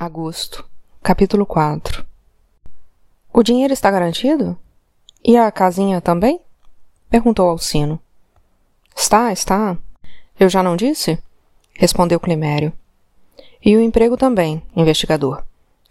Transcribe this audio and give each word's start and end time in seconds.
Agosto, 0.00 0.64
capítulo 1.02 1.44
4 1.44 2.06
O 3.30 3.42
dinheiro 3.42 3.74
está 3.74 3.90
garantido? 3.90 4.56
E 5.22 5.36
a 5.36 5.52
casinha 5.52 6.00
também? 6.00 6.40
Perguntou 7.10 7.46
Alcino. 7.46 8.00
Está, 8.96 9.30
está. 9.30 9.76
Eu 10.38 10.48
já 10.48 10.62
não 10.62 10.74
disse? 10.74 11.22
Respondeu 11.74 12.18
Climério. 12.18 12.72
E 13.62 13.76
o 13.76 13.80
emprego 13.82 14.16
também, 14.16 14.62
investigador. 14.74 15.44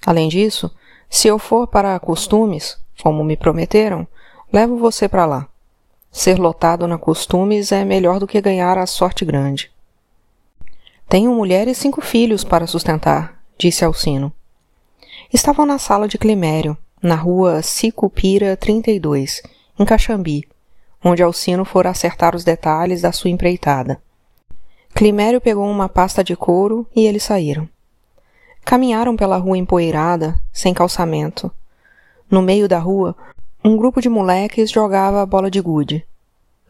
Além 0.04 0.28
disso, 0.28 0.76
se 1.07 1.28
eu 1.28 1.38
for 1.38 1.68
para 1.68 2.00
costumes, 2.00 2.80
como 3.04 3.23
me 3.23 3.38
prometeram, 3.38 4.07
levo 4.52 4.76
você 4.76 5.07
para 5.07 5.28
lá. 5.28 5.48
Ser 6.12 6.39
lotado 6.39 6.88
na 6.88 6.98
costumes 6.98 7.71
é 7.71 7.86
melhor 7.86 8.20
do 8.20 8.26
que 8.26 8.41
ganhar 8.41 8.76
a 8.76 8.88
sorte 8.88 9.23
grande. 9.23 9.71
Tenho 11.07 11.32
mulher 11.32 11.68
e 11.68 11.76
cinco 11.76 12.02
filhos 12.02 12.44
para 12.44 12.66
sustentar, 12.66 13.39
disse 13.60 13.84
Alcino. 13.84 14.32
Estavam 15.34 15.65
na 15.65 15.78
sala 15.78 16.07
de 16.07 16.18
Climério, 16.18 16.78
na 17.04 17.15
rua 17.15 17.61
Sicupira 17.61 18.56
32, 18.56 19.42
em 19.78 19.84
Caxambi, 19.84 20.47
onde 21.04 21.21
Alcino 21.21 21.65
fora 21.65 21.89
acertar 21.89 22.36
os 22.36 22.46
detalhes 22.46 23.01
da 23.01 23.11
sua 23.11 23.29
empreitada. 23.29 24.01
Climério 24.96 25.42
pegou 25.42 25.70
uma 25.70 25.89
pasta 25.89 26.24
de 26.24 26.37
couro 26.37 26.87
e 26.96 27.06
eles 27.06 27.24
saíram. 27.24 27.68
Caminharam 28.64 29.18
pela 29.18 29.37
rua 29.37 29.57
empoeirada, 29.57 30.39
sem 30.54 30.73
calçamento. 30.73 31.51
No 32.31 32.42
meio 32.42 32.67
da 32.67 32.80
rua, 32.80 33.14
um 33.64 33.76
grupo 33.76 34.02
de 34.02 34.08
moleques 34.08 34.72
jogava 34.72 35.26
bola 35.26 35.52
de 35.52 35.59
gude. 35.59 36.06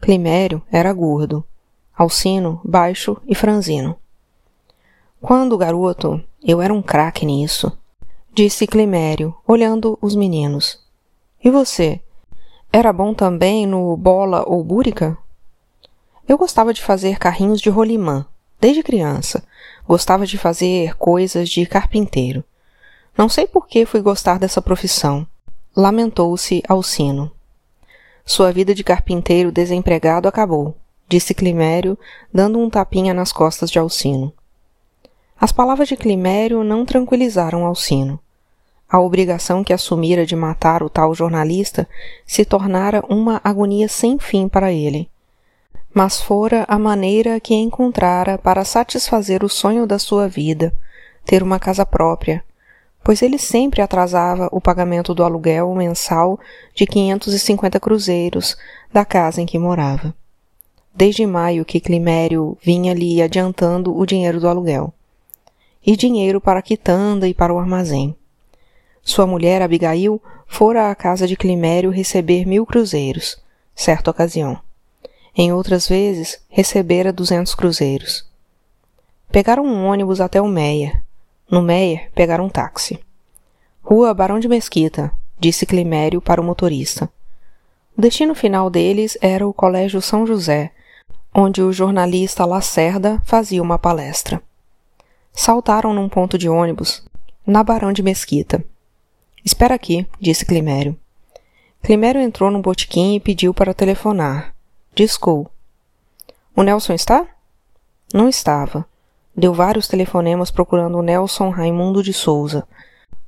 Climério 0.00 0.60
era 0.72 0.92
gordo, 0.92 1.44
Alcino 1.96 2.60
baixo 2.64 3.16
e 3.28 3.34
franzino. 3.34 3.99
Quando 5.22 5.58
garoto, 5.58 6.22
eu 6.42 6.62
era 6.62 6.72
um 6.72 6.80
craque 6.80 7.26
nisso, 7.26 7.70
disse 8.32 8.66
Climério, 8.66 9.34
olhando 9.46 9.98
os 10.00 10.16
meninos. 10.16 10.80
E 11.44 11.50
você? 11.50 12.00
Era 12.72 12.90
bom 12.90 13.12
também 13.12 13.66
no 13.66 13.94
bola 13.98 14.48
ou 14.48 14.64
búrica? 14.64 15.18
Eu 16.26 16.38
gostava 16.38 16.72
de 16.72 16.80
fazer 16.80 17.18
carrinhos 17.18 17.60
de 17.60 17.68
rolimã, 17.68 18.24
desde 18.58 18.82
criança. 18.82 19.44
Gostava 19.86 20.24
de 20.24 20.38
fazer 20.38 20.96
coisas 20.96 21.50
de 21.50 21.66
carpinteiro. 21.66 22.42
Não 23.16 23.28
sei 23.28 23.46
por 23.46 23.66
que 23.68 23.84
fui 23.84 24.00
gostar 24.00 24.38
dessa 24.38 24.62
profissão. 24.62 25.26
Lamentou-se 25.76 26.62
Alcino. 26.66 27.30
Sua 28.24 28.50
vida 28.52 28.74
de 28.74 28.82
carpinteiro 28.82 29.52
desempregado 29.52 30.26
acabou, 30.26 30.74
disse 31.06 31.34
Climério, 31.34 31.98
dando 32.32 32.58
um 32.58 32.70
tapinha 32.70 33.12
nas 33.12 33.32
costas 33.32 33.70
de 33.70 33.78
Alcino. 33.78 34.32
As 35.40 35.52
palavras 35.52 35.88
de 35.88 35.96
Climério 35.96 36.62
não 36.62 36.84
tranquilizaram 36.84 37.64
Alcino. 37.64 38.20
A 38.86 39.00
obrigação 39.00 39.64
que 39.64 39.72
assumira 39.72 40.26
de 40.26 40.36
matar 40.36 40.82
o 40.82 40.90
tal 40.90 41.14
jornalista 41.14 41.88
se 42.26 42.44
tornara 42.44 43.02
uma 43.08 43.40
agonia 43.42 43.88
sem 43.88 44.18
fim 44.18 44.46
para 44.46 44.70
ele. 44.70 45.08
Mas 45.94 46.20
fora 46.20 46.66
a 46.68 46.78
maneira 46.78 47.40
que 47.40 47.54
encontrara 47.54 48.36
para 48.36 48.66
satisfazer 48.66 49.42
o 49.42 49.48
sonho 49.48 49.86
da 49.86 49.98
sua 49.98 50.28
vida, 50.28 50.74
ter 51.24 51.42
uma 51.42 51.58
casa 51.58 51.86
própria, 51.86 52.44
pois 53.02 53.22
ele 53.22 53.38
sempre 53.38 53.80
atrasava 53.80 54.46
o 54.52 54.60
pagamento 54.60 55.14
do 55.14 55.24
aluguel 55.24 55.74
mensal 55.74 56.38
de 56.74 56.84
550 56.84 57.80
cruzeiros 57.80 58.58
da 58.92 59.06
casa 59.06 59.40
em 59.40 59.46
que 59.46 59.58
morava. 59.58 60.14
Desde 60.94 61.24
maio 61.24 61.64
que 61.64 61.80
Climério 61.80 62.58
vinha 62.62 62.92
lhe 62.92 63.22
adiantando 63.22 63.96
o 63.96 64.04
dinheiro 64.04 64.38
do 64.38 64.46
aluguel 64.46 64.92
e 65.84 65.96
dinheiro 65.96 66.40
para 66.40 66.58
a 66.58 66.62
quitanda 66.62 67.28
e 67.28 67.34
para 67.34 67.52
o 67.52 67.58
armazém. 67.58 68.16
Sua 69.02 69.26
mulher, 69.26 69.62
Abigail, 69.62 70.22
fora 70.46 70.90
à 70.90 70.94
casa 70.94 71.26
de 71.26 71.36
Climério 71.36 71.90
receber 71.90 72.46
mil 72.46 72.66
cruzeiros, 72.66 73.42
certa 73.74 74.10
ocasião. 74.10 74.60
Em 75.34 75.52
outras 75.52 75.88
vezes, 75.88 76.44
recebera 76.48 77.12
duzentos 77.12 77.54
cruzeiros. 77.54 78.28
Pegaram 79.30 79.64
um 79.64 79.86
ônibus 79.86 80.20
até 80.20 80.40
o 80.40 80.48
Meia. 80.48 81.02
No 81.50 81.62
Meia, 81.62 82.08
pegaram 82.14 82.46
um 82.46 82.48
táxi. 82.48 83.00
Rua 83.82 84.12
Barão 84.12 84.38
de 84.38 84.48
Mesquita, 84.48 85.12
disse 85.38 85.64
Climério 85.64 86.20
para 86.20 86.40
o 86.40 86.44
motorista. 86.44 87.08
O 87.96 88.00
destino 88.00 88.34
final 88.34 88.68
deles 88.68 89.16
era 89.20 89.46
o 89.46 89.54
Colégio 89.54 90.02
São 90.02 90.26
José, 90.26 90.72
onde 91.34 91.62
o 91.62 91.72
jornalista 91.72 92.44
Lacerda 92.44 93.22
fazia 93.24 93.62
uma 93.62 93.78
palestra. 93.78 94.42
Saltaram 95.32 95.92
num 95.92 96.08
ponto 96.08 96.36
de 96.36 96.48
ônibus, 96.48 97.02
na 97.46 97.62
Barão 97.62 97.92
de 97.92 98.02
Mesquita. 98.02 98.64
Espera 99.44 99.74
aqui, 99.74 100.06
disse 100.20 100.44
Climério. 100.44 100.96
Climério 101.82 102.20
entrou 102.20 102.50
no 102.50 102.60
botequim 102.60 103.14
e 103.14 103.20
pediu 103.20 103.54
para 103.54 103.72
telefonar. 103.72 104.54
Discou. 104.94 105.50
O 106.54 106.62
Nelson 106.62 106.92
está? 106.92 107.26
Não 108.12 108.28
estava. 108.28 108.84
Deu 109.34 109.54
vários 109.54 109.88
telefonemas 109.88 110.50
procurando 110.50 110.98
o 110.98 111.02
Nelson 111.02 111.48
Raimundo 111.48 112.02
de 112.02 112.12
Souza, 112.12 112.66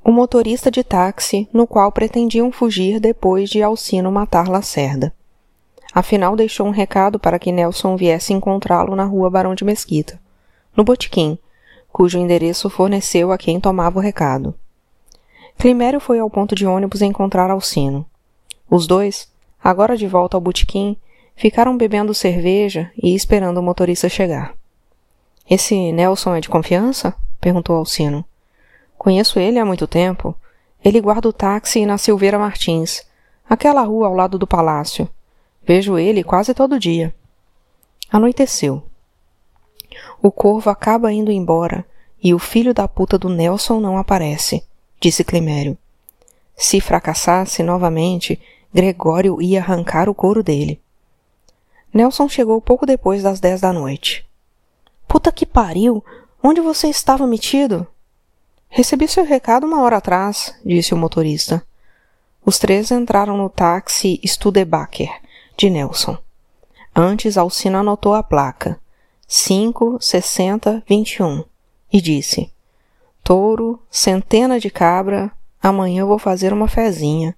o 0.04 0.10
motorista 0.10 0.70
de 0.70 0.82
táxi 0.82 1.48
no 1.52 1.66
qual 1.66 1.91
pretendiam 1.92 2.50
fugir 2.50 2.98
depois 2.98 3.48
de 3.48 3.62
Alcino 3.62 4.10
matar 4.10 4.48
Lacerda. 4.48 5.14
Afinal, 5.94 6.34
deixou 6.34 6.66
um 6.66 6.70
recado 6.70 7.18
para 7.18 7.38
que 7.38 7.52
Nelson 7.52 7.96
viesse 7.96 8.32
encontrá-lo 8.32 8.96
na 8.96 9.04
rua 9.04 9.30
Barão 9.30 9.54
de 9.54 9.64
Mesquita, 9.64 10.20
no 10.76 10.82
botequim, 10.82 11.38
cujo 11.92 12.19
endereço 12.19 12.70
forneceu 12.70 13.30
a 13.30 13.38
quem 13.38 13.60
tomava 13.60 13.98
o 13.98 14.03
recado. 14.03 14.54
Climério 15.58 16.00
foi 16.00 16.19
ao 16.19 16.30
ponto 16.30 16.54
de 16.54 16.66
ônibus 16.66 17.03
encontrar 17.03 17.50
Alcino. 17.50 18.06
Os 18.69 18.86
dois, 18.86 19.28
agora 19.62 19.97
de 19.97 20.06
volta 20.06 20.36
ao 20.36 20.41
botequim, 20.41 20.97
ficaram 21.36 21.76
bebendo 21.76 22.14
cerveja 22.14 22.91
e 23.00 23.14
esperando 23.14 23.58
o 23.58 23.62
motorista 23.62 24.08
chegar. 24.08 24.54
Esse 25.48 25.92
Nelson 25.92 26.34
é 26.34 26.41
de 26.41 26.48
confiança? 26.48 27.14
perguntou 27.41 27.76
Alcino. 27.76 28.24
Conheço 28.97 29.38
ele 29.38 29.59
há 29.59 29.64
muito 29.64 29.86
tempo. 29.86 30.34
Ele 30.84 31.00
guarda 31.00 31.28
o 31.28 31.32
táxi 31.32 31.84
na 31.84 31.98
Silveira 31.98 32.38
Martins, 32.38 33.03
aquela 33.48 33.82
rua 33.82 34.06
ao 34.06 34.14
lado 34.14 34.38
do 34.38 34.47
palácio. 34.47 35.09
Vejo 35.64 35.98
ele 35.98 36.24
quase 36.24 36.54
todo 36.54 36.78
dia. 36.78 37.14
Anoiteceu. 38.10 38.82
O 40.22 40.31
corvo 40.31 40.71
acaba 40.71 41.12
indo 41.12 41.33
embora 41.33 41.84
e 42.22 42.33
o 42.33 42.38
filho 42.38 42.72
da 42.72 42.87
puta 42.87 43.19
do 43.19 43.28
Nelson 43.28 43.81
não 43.81 43.99
aparece, 43.99 44.65
disse 45.00 45.25
Climério. 45.25 45.77
Se 46.56 46.81
fracassasse 46.81 47.62
novamente, 47.62 48.41
Gregório 48.72 49.43
ia 49.43 49.60
arrancar 49.60 50.09
o 50.09 50.15
couro 50.15 50.43
dele. 50.43 50.81
Nelson 51.93 52.28
chegou 52.28 52.60
pouco 52.60 52.87
depois 52.87 53.22
das 53.22 53.41
dez 53.41 53.60
da 53.60 53.72
noite. 53.72 54.25
Puta 55.09 55.33
que 55.33 55.44
pariu! 55.44 56.05
Onde 56.41 56.60
você 56.60 56.89
estava 56.89 57.27
metido? 57.27 57.87
Recebi 58.69 59.06
seu 59.09 59.25
recado 59.25 59.66
uma 59.66 59.83
hora 59.83 59.97
atrás, 59.97 60.54
disse 60.65 60.94
o 60.94 60.97
motorista. 60.97 61.65
Os 62.44 62.59
três 62.59 62.91
entraram 62.91 63.37
no 63.37 63.49
táxi 63.49 64.21
Studebaker, 64.25 65.10
de 65.56 65.69
Nelson. 65.69 66.16
Antes, 66.94 67.37
Alcina 67.37 67.81
anotou 67.81 68.15
a 68.15 68.22
placa. 68.22 68.81
5, 69.34 69.97
60, 69.98 70.82
21 70.87 71.43
e 71.91 72.03
disse: 72.03 72.53
Touro, 73.25 73.81
centena 73.91 74.60
de 74.60 74.69
cabra, 74.69 75.32
amanhã 75.60 76.04
vou 76.04 76.19
fazer 76.19 76.53
uma 76.53 76.69
fezinha. 76.69 77.34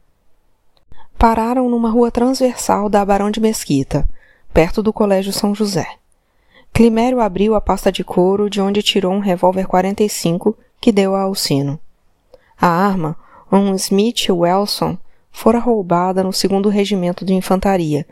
Pararam 1.16 1.70
numa 1.70 1.88
rua 1.88 2.10
transversal 2.10 2.88
da 2.88 3.04
Barão 3.04 3.30
de 3.30 3.38
Mesquita, 3.38 4.04
perto 4.52 4.82
do 4.82 4.92
Colégio 4.92 5.32
São 5.32 5.54
José. 5.54 5.86
Climério 6.72 7.20
abriu 7.20 7.54
a 7.54 7.60
pasta 7.60 7.92
de 7.92 8.02
couro 8.02 8.50
de 8.50 8.60
onde 8.60 8.82
tirou 8.82 9.12
um 9.12 9.20
revólver 9.20 9.68
45 9.68 10.58
que 10.80 10.90
deu 10.90 11.14
a 11.14 11.20
Alcino. 11.22 11.78
A 12.60 12.66
arma, 12.66 13.16
um 13.52 13.72
Smith 13.76 14.28
Wilson, 14.28 14.98
fora 15.30 15.60
roubada 15.60 16.24
no 16.24 16.32
segundo 16.32 16.68
regimento 16.68 17.24
de 17.24 17.34
infantaria 17.34 18.04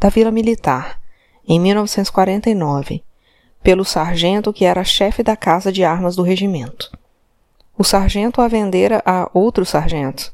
da 0.00 0.08
Vila 0.08 0.30
Militar 0.30 0.98
em 1.46 1.60
1949 1.60 3.04
pelo 3.62 3.84
sargento 3.84 4.52
que 4.52 4.64
era 4.64 4.84
chefe 4.84 5.22
da 5.22 5.36
casa 5.36 5.72
de 5.72 5.84
armas 5.84 6.16
do 6.16 6.22
regimento. 6.22 6.90
O 7.76 7.84
sargento 7.84 8.40
a 8.40 8.48
vendera 8.48 9.02
a 9.04 9.28
outro 9.34 9.64
sargento. 9.66 10.32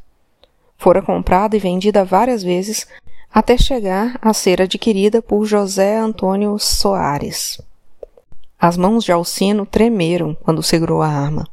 Fora 0.77 1.03
comprada 1.03 1.57
e 1.57 1.61
vendida 1.61 2.05
várias 2.05 2.43
vezes 2.43 2.87
até 3.33 3.57
chegar 3.57 4.19
a 4.21 4.35
ser 4.35 4.61
adquirida 4.61 5.23
por 5.23 5.45
José 5.45 5.97
Antônio 5.97 6.59
Soares. 6.59 7.61
As 8.61 8.77
mãos 8.77 9.03
de 9.03 9.11
Alcino 9.11 9.67
tremeram 9.67 10.37
quando 10.37 10.63
segurou 10.63 11.03
a 11.03 11.09
arma. 11.09 11.49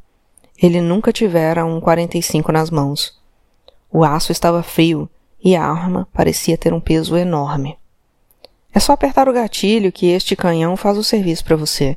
Ele 0.56 0.80
nunca 0.80 1.12
tivera 1.12 1.64
um 1.64 1.80
45 1.80 2.52
nas 2.52 2.70
mãos. 2.70 3.18
O 3.90 4.04
aço 4.04 4.30
estava 4.30 4.62
frio 4.62 5.08
e 5.42 5.56
a 5.56 5.64
arma 5.64 6.06
parecia 6.12 6.56
ter 6.56 6.72
um 6.72 6.80
peso 6.80 7.16
enorme. 7.16 7.79
É 8.72 8.78
só 8.78 8.92
apertar 8.92 9.28
o 9.28 9.32
gatilho 9.32 9.90
que 9.90 10.10
este 10.10 10.36
canhão 10.36 10.76
faz 10.76 10.96
o 10.96 11.04
serviço 11.04 11.44
para 11.44 11.56
você. 11.56 11.96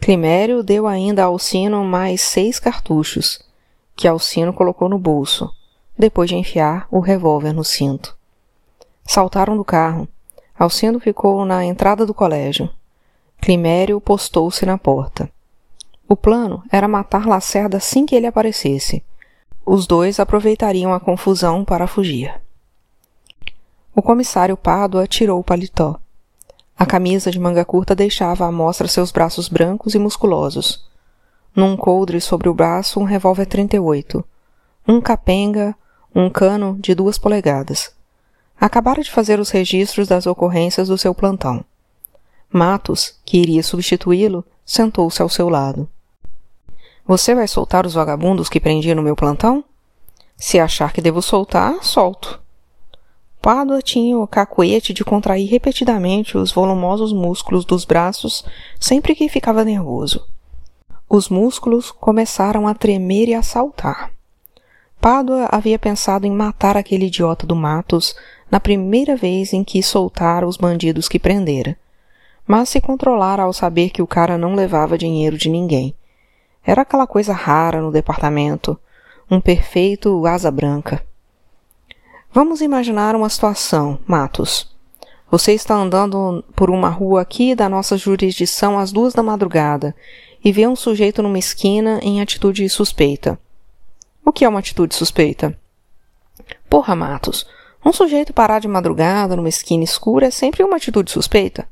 Climério 0.00 0.62
deu 0.62 0.86
ainda 0.86 1.22
a 1.22 1.26
Alcino 1.26 1.84
mais 1.84 2.20
seis 2.20 2.58
cartuchos, 2.58 3.40
que 3.94 4.08
Alcino 4.08 4.52
colocou 4.52 4.88
no 4.88 4.98
bolso, 4.98 5.52
depois 5.96 6.28
de 6.28 6.36
enfiar 6.36 6.88
o 6.90 6.98
revólver 6.98 7.52
no 7.52 7.62
cinto. 7.62 8.16
Saltaram 9.04 9.56
do 9.56 9.64
carro. 9.64 10.08
Alcino 10.58 10.98
ficou 10.98 11.44
na 11.44 11.64
entrada 11.64 12.06
do 12.06 12.14
colégio. 12.14 12.68
Climério 13.40 14.00
postou-se 14.00 14.64
na 14.64 14.78
porta. 14.78 15.30
O 16.08 16.16
plano 16.16 16.62
era 16.70 16.88
matar 16.88 17.26
Lacerda 17.26 17.76
assim 17.76 18.06
que 18.06 18.14
ele 18.14 18.26
aparecesse. 18.26 19.04
Os 19.64 19.86
dois 19.86 20.18
aproveitariam 20.18 20.92
a 20.92 21.00
confusão 21.00 21.64
para 21.64 21.86
fugir. 21.86 22.40
O 23.94 24.00
comissário 24.00 24.56
Pádua 24.56 25.06
tirou 25.06 25.38
o 25.38 25.44
paletó. 25.44 26.00
A 26.78 26.86
camisa 26.86 27.30
de 27.30 27.38
manga 27.38 27.62
curta 27.62 27.94
deixava 27.94 28.46
à 28.46 28.50
mostra 28.50 28.88
seus 28.88 29.12
braços 29.12 29.48
brancos 29.48 29.94
e 29.94 29.98
musculosos. 29.98 30.88
Num 31.54 31.76
coldre 31.76 32.18
sobre 32.18 32.48
o 32.48 32.54
braço, 32.54 32.98
um 32.98 33.04
revólver 33.04 33.44
38. 33.44 34.24
Um 34.88 34.98
capenga, 34.98 35.76
um 36.14 36.30
cano 36.30 36.78
de 36.80 36.94
duas 36.94 37.18
polegadas. 37.18 37.94
Acabara 38.58 39.02
de 39.02 39.10
fazer 39.10 39.38
os 39.38 39.50
registros 39.50 40.08
das 40.08 40.26
ocorrências 40.26 40.88
do 40.88 40.96
seu 40.96 41.14
plantão. 41.14 41.62
Matos, 42.50 43.20
que 43.26 43.38
iria 43.38 43.62
substituí-lo, 43.62 44.42
sentou-se 44.64 45.20
ao 45.20 45.28
seu 45.28 45.50
lado. 45.50 45.86
Você 47.06 47.34
vai 47.34 47.46
soltar 47.46 47.84
os 47.86 47.92
vagabundos 47.92 48.48
que 48.48 48.60
prendi 48.60 48.94
no 48.94 49.02
meu 49.02 49.14
plantão? 49.14 49.62
Se 50.36 50.58
achar 50.58 50.92
que 50.94 51.02
devo 51.02 51.20
soltar, 51.20 51.84
solto. 51.84 52.41
Pádua 53.42 53.82
tinha 53.82 54.16
o 54.16 54.26
cacuete 54.26 54.94
de 54.94 55.04
contrair 55.04 55.50
repetidamente 55.50 56.38
os 56.38 56.52
volumosos 56.52 57.12
músculos 57.12 57.64
dos 57.64 57.84
braços 57.84 58.44
sempre 58.78 59.14
que 59.14 59.28
ficava 59.28 59.64
nervoso. 59.64 60.24
Os 61.10 61.28
músculos 61.28 61.90
começaram 61.90 62.66
a 62.66 62.74
tremer 62.74 63.28
e 63.28 63.34
a 63.34 63.42
saltar. 63.42 64.10
Pádua 65.00 65.48
havia 65.50 65.78
pensado 65.78 66.26
em 66.26 66.30
matar 66.30 66.76
aquele 66.76 67.06
idiota 67.06 67.44
do 67.44 67.56
Matos 67.56 68.14
na 68.50 68.60
primeira 68.60 69.16
vez 69.16 69.52
em 69.52 69.64
que 69.64 69.82
soltara 69.82 70.46
os 70.46 70.56
bandidos 70.56 71.08
que 71.08 71.18
prendera, 71.18 71.76
mas 72.46 72.68
se 72.68 72.80
controlara 72.80 73.42
ao 73.42 73.52
saber 73.52 73.90
que 73.90 74.00
o 74.00 74.06
cara 74.06 74.38
não 74.38 74.54
levava 74.54 74.96
dinheiro 74.96 75.36
de 75.36 75.50
ninguém 75.50 75.94
era 76.64 76.82
aquela 76.82 77.06
coisa 77.06 77.32
rara 77.32 77.80
no 77.80 77.90
departamento, 77.90 78.78
um 79.30 79.40
perfeito 79.40 80.24
asa 80.26 80.50
branca. 80.50 81.04
Vamos 82.34 82.62
imaginar 82.62 83.14
uma 83.14 83.28
situação, 83.28 83.98
Matos. 84.06 84.66
Você 85.30 85.52
está 85.52 85.74
andando 85.74 86.42
por 86.56 86.70
uma 86.70 86.88
rua 86.88 87.20
aqui 87.20 87.54
da 87.54 87.68
nossa 87.68 87.94
jurisdição 87.98 88.78
às 88.78 88.90
duas 88.90 89.12
da 89.12 89.22
madrugada 89.22 89.94
e 90.42 90.50
vê 90.50 90.66
um 90.66 90.74
sujeito 90.74 91.22
numa 91.22 91.38
esquina 91.38 92.00
em 92.02 92.22
atitude 92.22 92.66
suspeita. 92.70 93.38
O 94.24 94.32
que 94.32 94.46
é 94.46 94.48
uma 94.48 94.60
atitude 94.60 94.94
suspeita? 94.94 95.54
Porra, 96.70 96.96
Matos, 96.96 97.46
um 97.84 97.92
sujeito 97.92 98.32
parar 98.32 98.60
de 98.60 98.68
madrugada 98.68 99.36
numa 99.36 99.50
esquina 99.50 99.84
escura 99.84 100.28
é 100.28 100.30
sempre 100.30 100.64
uma 100.64 100.76
atitude 100.76 101.10
suspeita. 101.10 101.68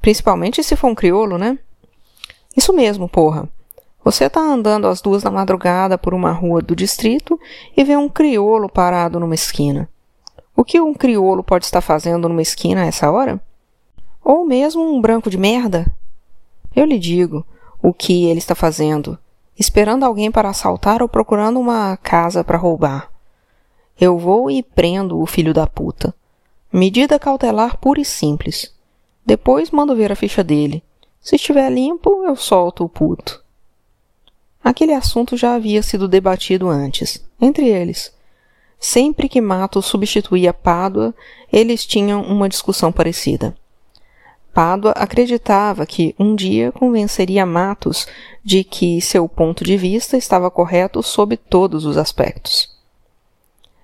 Principalmente 0.00 0.62
se 0.62 0.76
for 0.76 0.86
um 0.90 0.94
criolo, 0.94 1.36
né? 1.36 1.58
Isso 2.56 2.72
mesmo, 2.72 3.08
porra. 3.08 3.48
Você 4.04 4.24
está 4.24 4.40
andando 4.40 4.88
às 4.88 5.00
duas 5.00 5.22
da 5.22 5.30
madrugada 5.30 5.96
por 5.96 6.12
uma 6.12 6.32
rua 6.32 6.60
do 6.60 6.74
distrito 6.74 7.38
e 7.76 7.84
vê 7.84 7.96
um 7.96 8.08
criolo 8.08 8.68
parado 8.68 9.20
numa 9.20 9.34
esquina. 9.34 9.88
O 10.56 10.64
que 10.64 10.80
um 10.80 10.92
criolo 10.92 11.42
pode 11.42 11.64
estar 11.64 11.80
fazendo 11.80 12.28
numa 12.28 12.42
esquina 12.42 12.82
a 12.82 12.86
essa 12.86 13.10
hora? 13.10 13.40
Ou 14.24 14.44
mesmo 14.44 14.82
um 14.82 15.00
branco 15.00 15.30
de 15.30 15.38
merda? 15.38 15.86
Eu 16.74 16.84
lhe 16.84 16.98
digo 16.98 17.46
o 17.80 17.92
que 17.92 18.26
ele 18.26 18.38
está 18.38 18.54
fazendo, 18.54 19.16
esperando 19.58 20.04
alguém 20.04 20.30
para 20.30 20.48
assaltar 20.48 21.02
ou 21.02 21.08
procurando 21.08 21.60
uma 21.60 21.96
casa 21.96 22.42
para 22.42 22.58
roubar. 22.58 23.08
Eu 24.00 24.18
vou 24.18 24.50
e 24.50 24.62
prendo 24.62 25.20
o 25.20 25.26
filho 25.26 25.54
da 25.54 25.66
puta. 25.66 26.14
Medida 26.72 27.18
cautelar 27.18 27.76
pura 27.78 28.00
e 28.00 28.04
simples. 28.04 28.74
Depois 29.24 29.70
mando 29.70 29.94
ver 29.94 30.10
a 30.10 30.16
ficha 30.16 30.42
dele. 30.42 30.82
Se 31.20 31.36
estiver 31.36 31.70
limpo, 31.70 32.24
eu 32.24 32.34
solto 32.34 32.84
o 32.84 32.88
puto. 32.88 33.41
Aquele 34.64 34.94
assunto 34.94 35.36
já 35.36 35.54
havia 35.54 35.82
sido 35.82 36.06
debatido 36.06 36.68
antes, 36.68 37.22
entre 37.40 37.68
eles. 37.68 38.12
Sempre 38.78 39.28
que 39.28 39.40
Matos 39.40 39.86
substituía 39.86 40.52
Pádua, 40.52 41.14
eles 41.52 41.84
tinham 41.84 42.22
uma 42.22 42.48
discussão 42.48 42.92
parecida. 42.92 43.56
Pádua 44.54 44.92
acreditava 44.92 45.84
que 45.86 46.14
um 46.18 46.34
dia 46.34 46.70
convenceria 46.70 47.44
Matos 47.44 48.06
de 48.44 48.62
que 48.62 49.00
seu 49.00 49.28
ponto 49.28 49.64
de 49.64 49.76
vista 49.76 50.16
estava 50.16 50.50
correto 50.50 51.02
sob 51.02 51.36
todos 51.36 51.84
os 51.84 51.96
aspectos. 51.96 52.70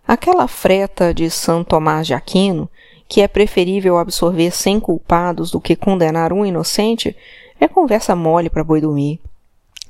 Aquela 0.07 0.47
freta 0.47 1.13
de 1.13 1.29
São 1.31 1.65
Tomás 1.65 2.07
de 2.07 2.15
Aquino, 2.15 2.69
que 3.09 3.21
é 3.21 3.29
preferível 3.29 3.99
absorver 3.99 4.51
cem 4.53 4.79
culpados 4.79 5.51
do 5.51 5.61
que 5.61 5.75
condenar 5.75 6.33
um 6.33 6.45
inocente, 6.45 7.17
é 7.59 7.67
conversa 7.67 8.15
mole 8.15 8.49
para 8.49 8.63
boi 8.63 8.81
dormir 8.81 9.21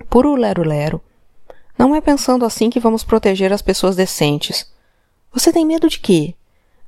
puro 0.05 0.35
lero-lero. 0.35 1.01
Não 1.79 1.95
é 1.95 2.01
pensando 2.01 2.45
assim 2.45 2.69
que 2.69 2.81
vamos 2.81 3.05
proteger 3.05 3.53
as 3.53 3.63
pessoas 3.63 3.95
decentes. 3.95 4.67
Você 5.33 5.53
tem 5.53 5.65
medo 5.65 5.89
de 5.89 6.01
quê? 6.01 6.35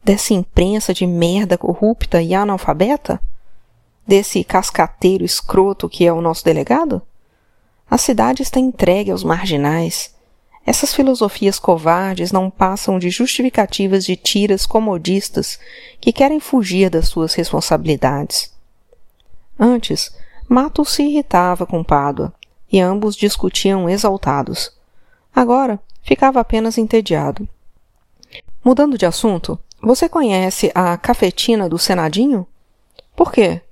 Dessa 0.03 0.35
imprensa 0.35 0.93
de 0.93 1.07
merda 1.07 1.57
corrupta 1.57 2.21
e 2.21 2.35
analfabeta? 2.35 3.21
Desse 4.05 4.43
cascateiro 4.43 5.25
escroto 5.25 5.89
que 5.89 6.05
é 6.05 6.13
o 6.13 6.21
nosso 6.21 6.45
delegado? 6.45 7.01
A 7.89 7.97
cidade 7.97 8.43
está 8.43 8.59
entregue 8.59 9.13
aos 9.13 9.23
marginais. 9.23 10.13
Essas 10.67 10.93
filosofias 10.93 11.59
covardes 11.59 12.33
não 12.33 12.51
passam 12.51 12.99
de 12.99 13.11
justificativas 13.11 14.05
de 14.05 14.17
tiras 14.17 14.67
comodistas 14.67 15.59
que 16.01 16.13
querem 16.13 16.41
fugir 16.41 16.91
das 16.91 17.09
suas 17.09 17.35
responsabilidades. 17.35 18.53
Antes, 19.59 20.13
Mato 20.49 20.85
se 20.85 21.05
irritava 21.05 21.65
com 21.65 21.85
Pádua 21.85 22.33
e 22.71 22.81
ambos 22.81 23.17
discutiam 23.17 23.89
exaltados. 23.89 24.73
Agora 25.35 25.81
ficava 26.03 26.41
apenas 26.41 26.79
entediado. 26.79 27.49
Mudando 28.65 28.99
de 28.99 29.07
assunto, 29.07 29.59
você 29.83 30.09
conhece 30.09 30.71
a 30.75 30.97
cafetina 30.97 31.69
do 31.69 31.79
Senadinho? 31.79 32.47
Por 33.17 33.33
quê? 33.33 33.63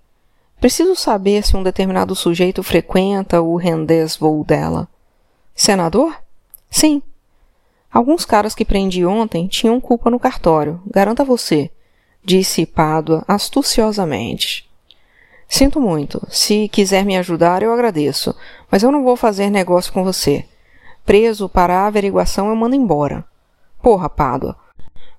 Preciso 0.60 0.96
saber 0.96 1.46
se 1.46 1.56
um 1.56 1.62
determinado 1.62 2.14
sujeito 2.14 2.62
frequenta 2.62 3.40
o 3.40 3.56
rendez 3.56 4.16
voo 4.16 4.42
dela. 4.44 4.88
Senador? 5.54 6.16
Sim. 6.70 7.02
Alguns 7.92 8.24
caras 8.24 8.54
que 8.54 8.64
prendi 8.64 9.04
ontem 9.04 9.46
tinham 9.46 9.80
culpa 9.80 10.10
no 10.10 10.18
cartório, 10.18 10.82
garanta 10.86 11.24
você, 11.24 11.70
disse 12.24 12.66
Pádua 12.66 13.24
astuciosamente. 13.26 14.67
Sinto 15.48 15.80
muito. 15.80 16.24
Se 16.30 16.68
quiser 16.68 17.04
me 17.06 17.16
ajudar, 17.16 17.62
eu 17.62 17.72
agradeço. 17.72 18.34
Mas 18.70 18.82
eu 18.82 18.92
não 18.92 19.02
vou 19.02 19.16
fazer 19.16 19.48
negócio 19.50 19.92
com 19.92 20.04
você. 20.04 20.44
Preso 21.06 21.48
para 21.48 21.74
a 21.74 21.86
averiguação, 21.86 22.48
eu 22.48 22.54
mando 22.54 22.76
embora. 22.76 23.24
Porra, 23.82 24.10
Pádua. 24.10 24.56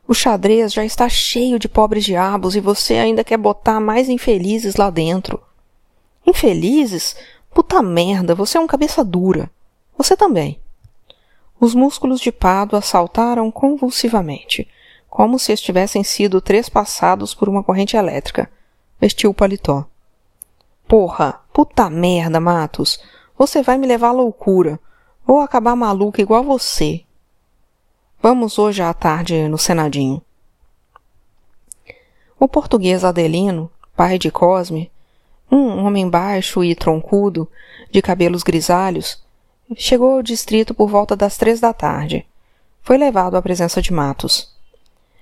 O 0.08 0.14
xadrez 0.14 0.72
já 0.72 0.86
está 0.86 1.10
cheio 1.10 1.58
de 1.58 1.68
pobres 1.68 2.04
diabos 2.04 2.56
e 2.56 2.60
você 2.60 2.96
ainda 2.96 3.24
quer 3.24 3.38
botar 3.38 3.80
mais 3.80 4.08
infelizes 4.08 4.76
lá 4.76 4.90
dentro. 4.90 5.42
Infelizes? 6.26 7.16
Puta 7.52 7.82
merda, 7.82 8.36
você 8.36 8.58
é 8.58 8.62
um 8.62 8.68
cabeça 8.68 9.04
dura. 9.04 9.50
Você 9.98 10.16
também. 10.16 10.60
Os 11.60 11.76
músculos 11.76 12.22
de 12.22 12.32
Pádua 12.32 12.82
saltaram 12.82 13.52
convulsivamente, 13.52 14.68
como 15.10 15.38
se 15.38 15.52
estivessem 15.52 16.04
sido 16.04 16.40
trespassados 16.40 17.34
por 17.34 17.50
uma 17.50 17.64
corrente 17.64 17.98
elétrica. 17.98 18.50
Vestiu 19.00 19.32
o 19.32 19.34
paletó. 19.34 19.86
Porra, 20.90 21.40
puta 21.54 21.88
merda, 21.88 22.40
Matos. 22.40 23.00
Você 23.38 23.62
vai 23.62 23.78
me 23.78 23.86
levar 23.86 24.08
à 24.08 24.12
loucura. 24.12 24.80
Vou 25.24 25.40
acabar 25.40 25.76
maluca 25.76 26.20
igual 26.20 26.44
você. 26.44 27.06
Vamos 28.20 28.58
hoje 28.58 28.82
à 28.82 28.92
tarde 28.92 29.48
no 29.48 29.58
Senadinho. 29.60 30.20
O 32.40 32.48
português 32.48 33.04
Adelino, 33.04 33.70
pai 33.96 34.18
de 34.18 34.32
Cosme, 34.32 34.92
um 35.52 35.86
homem 35.86 36.10
baixo 36.10 36.64
e 36.64 36.74
troncudo, 36.74 37.48
de 37.92 38.02
cabelos 38.02 38.42
grisalhos, 38.42 39.24
chegou 39.76 40.16
ao 40.16 40.24
distrito 40.24 40.74
por 40.74 40.90
volta 40.90 41.16
das 41.16 41.38
três 41.38 41.60
da 41.60 41.72
tarde. 41.72 42.26
Foi 42.82 42.98
levado 42.98 43.38
à 43.38 43.42
presença 43.44 43.80
de 43.80 43.94
Matos. 43.94 44.56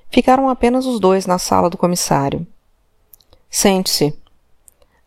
Ficaram 0.10 0.48
apenas 0.48 0.86
os 0.86 0.98
dois 0.98 1.26
na 1.26 1.38
sala 1.38 1.70
do 1.70 1.78
comissário. 1.78 2.48
Sente-se, 3.50 4.18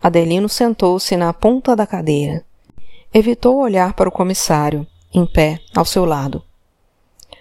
Adelino 0.03 0.49
sentou-se 0.49 1.17
na 1.17 1.33
ponta 1.33 1.77
da 1.77 1.87
cadeira. 1.87 2.45
Evitou 3.13 3.59
olhar 3.59 3.95
para 3.95 4.09
o 4.09 4.13
comissário, 4.13 4.87
em 5.13 5.27
pé, 5.27 5.61
ao 5.75 5.85
seu 5.85 6.05
lado. 6.05 6.43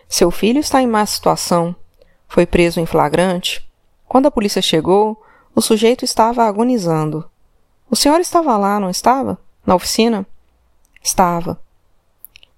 Seu 0.08 0.32
filho 0.32 0.60
está 0.60 0.82
em 0.82 0.88
má 0.88 1.06
situação. 1.06 1.76
Foi 2.28 2.46
preso 2.46 2.80
em 2.80 2.86
flagrante. 2.86 3.68
Quando 4.08 4.26
a 4.26 4.32
polícia 4.32 4.62
chegou, 4.62 5.22
o 5.56 5.62
sujeito 5.62 6.04
estava 6.04 6.44
agonizando. 6.44 7.30
O 7.90 7.96
senhor 7.96 8.20
estava 8.20 8.58
lá, 8.58 8.80
não 8.80 8.90
estava? 8.90 9.38
na 9.70 9.76
oficina? 9.76 10.26
Estava. 11.02 11.62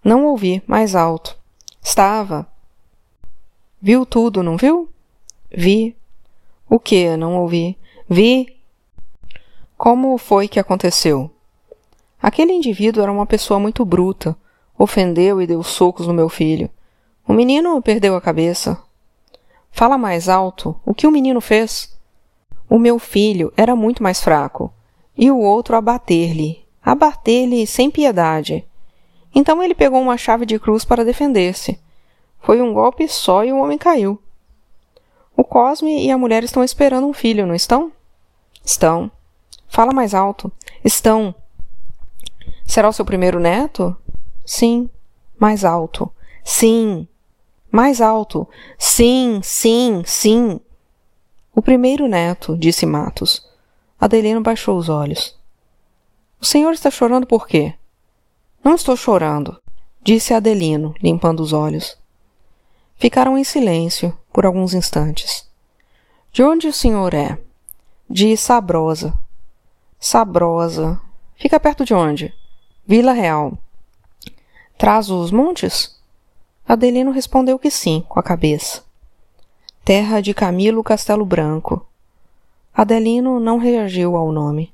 Não 0.01 0.25
ouvi, 0.25 0.63
mais 0.65 0.95
alto. 0.95 1.37
Estava. 1.83 2.47
Viu 3.81 4.05
tudo, 4.05 4.41
não 4.41 4.55
viu? 4.55 4.89
Vi. 5.51 5.95
O 6.69 6.79
que? 6.79 7.17
Não 7.17 7.35
ouvi. 7.37 7.77
Vi. 8.09 8.60
Como 9.81 10.15
foi 10.19 10.47
que 10.47 10.59
aconteceu? 10.59 11.31
Aquele 12.21 12.53
indivíduo 12.53 13.01
era 13.01 13.11
uma 13.11 13.25
pessoa 13.25 13.59
muito 13.59 13.83
bruta. 13.83 14.37
Ofendeu 14.77 15.41
e 15.41 15.47
deu 15.47 15.63
socos 15.63 16.05
no 16.05 16.13
meu 16.13 16.29
filho. 16.29 16.69
O 17.27 17.33
menino 17.33 17.81
perdeu 17.81 18.15
a 18.15 18.21
cabeça. 18.21 18.79
Fala 19.71 19.97
mais 19.97 20.29
alto. 20.29 20.79
O 20.85 20.93
que 20.93 21.07
o 21.07 21.11
menino 21.11 21.41
fez? 21.41 21.97
O 22.69 22.77
meu 22.77 22.99
filho 22.99 23.51
era 23.57 23.75
muito 23.75 24.03
mais 24.03 24.21
fraco. 24.21 24.71
E 25.17 25.31
o 25.31 25.39
outro 25.39 25.75
a 25.75 25.81
bater-lhe. 25.81 26.63
A 26.85 26.93
bater-lhe 26.93 27.65
sem 27.65 27.89
piedade. 27.89 28.63
Então 29.33 29.63
ele 29.63 29.73
pegou 29.73 29.99
uma 29.99 30.15
chave 30.15 30.45
de 30.45 30.59
cruz 30.59 30.85
para 30.85 31.03
defender-se. 31.03 31.79
Foi 32.39 32.61
um 32.61 32.71
golpe 32.71 33.07
só 33.07 33.43
e 33.43 33.51
o 33.51 33.57
homem 33.57 33.79
caiu. 33.79 34.21
O 35.35 35.43
Cosme 35.43 36.05
e 36.05 36.11
a 36.11 36.19
mulher 36.19 36.43
estão 36.43 36.63
esperando 36.63 37.07
um 37.07 37.13
filho, 37.13 37.47
não 37.47 37.55
estão? 37.55 37.91
Estão. 38.63 39.09
Fala 39.71 39.93
mais 39.93 40.13
alto. 40.13 40.51
Estão. 40.83 41.33
Será 42.65 42.89
o 42.89 42.93
seu 42.93 43.05
primeiro 43.05 43.39
neto? 43.39 43.95
Sim. 44.45 44.89
Mais 45.39 45.63
alto. 45.63 46.11
Sim. 46.43 47.07
Mais 47.71 48.01
alto. 48.01 48.45
Sim, 48.77 49.39
sim, 49.41 50.03
sim. 50.05 50.59
O 51.55 51.61
primeiro 51.61 52.05
neto, 52.05 52.57
disse 52.57 52.85
Matos. 52.85 53.49
Adelino 53.97 54.41
baixou 54.41 54.77
os 54.77 54.89
olhos. 54.89 55.39
O 56.41 56.45
senhor 56.45 56.73
está 56.73 56.91
chorando 56.91 57.25
por 57.25 57.47
quê? 57.47 57.73
Não 58.61 58.75
estou 58.75 58.97
chorando, 58.97 59.57
disse 60.03 60.33
Adelino, 60.33 60.93
limpando 61.01 61.39
os 61.39 61.53
olhos. 61.53 61.97
Ficaram 62.97 63.37
em 63.37 63.43
silêncio 63.45 64.17
por 64.33 64.45
alguns 64.45 64.73
instantes. 64.73 65.49
De 66.29 66.43
onde 66.43 66.67
o 66.67 66.73
senhor 66.73 67.13
é? 67.13 67.37
De 68.09 68.35
Sabrosa. 68.35 69.17
Sabrosa. 70.03 70.99
Fica 71.35 71.59
perto 71.59 71.85
de 71.85 71.93
onde? 71.93 72.33
Vila 72.87 73.13
Real. 73.13 73.55
Traz 74.75 75.11
os 75.11 75.29
montes? 75.31 75.95
Adelino 76.67 77.11
respondeu 77.11 77.59
que 77.59 77.69
sim, 77.69 78.03
com 78.09 78.19
a 78.19 78.23
cabeça. 78.23 78.83
Terra 79.85 80.19
de 80.19 80.33
Camilo 80.33 80.83
Castelo 80.83 81.23
Branco. 81.23 81.85
Adelino 82.73 83.39
não 83.39 83.59
reagiu 83.59 84.17
ao 84.17 84.31
nome. 84.31 84.73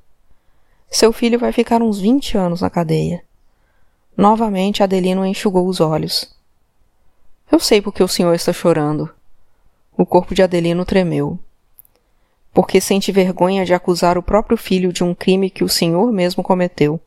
Seu 0.89 1.11
filho 1.11 1.37
vai 1.37 1.51
ficar 1.51 1.81
uns 1.81 1.99
vinte 1.99 2.37
anos 2.37 2.61
na 2.61 2.69
cadeia. 2.69 3.21
Novamente 4.15 4.81
Adelino 4.81 5.25
enxugou 5.25 5.67
os 5.67 5.81
olhos. 5.81 6.33
Eu 7.51 7.59
sei 7.59 7.81
por 7.81 7.93
que 7.93 8.01
o 8.01 8.07
senhor 8.07 8.33
está 8.33 8.53
chorando. 8.53 9.13
O 9.97 10.05
corpo 10.05 10.33
de 10.33 10.41
Adelino 10.41 10.85
tremeu. 10.85 11.37
Porque 12.57 12.81
sente 12.81 13.11
vergonha 13.11 13.63
de 13.63 13.75
acusar 13.75 14.17
o 14.17 14.23
próprio 14.23 14.57
filho 14.57 14.91
de 14.91 15.03
um 15.03 15.13
crime 15.13 15.47
que 15.47 15.63
o 15.63 15.69
senhor 15.69 16.11
mesmo 16.11 16.41
cometeu. 16.41 16.99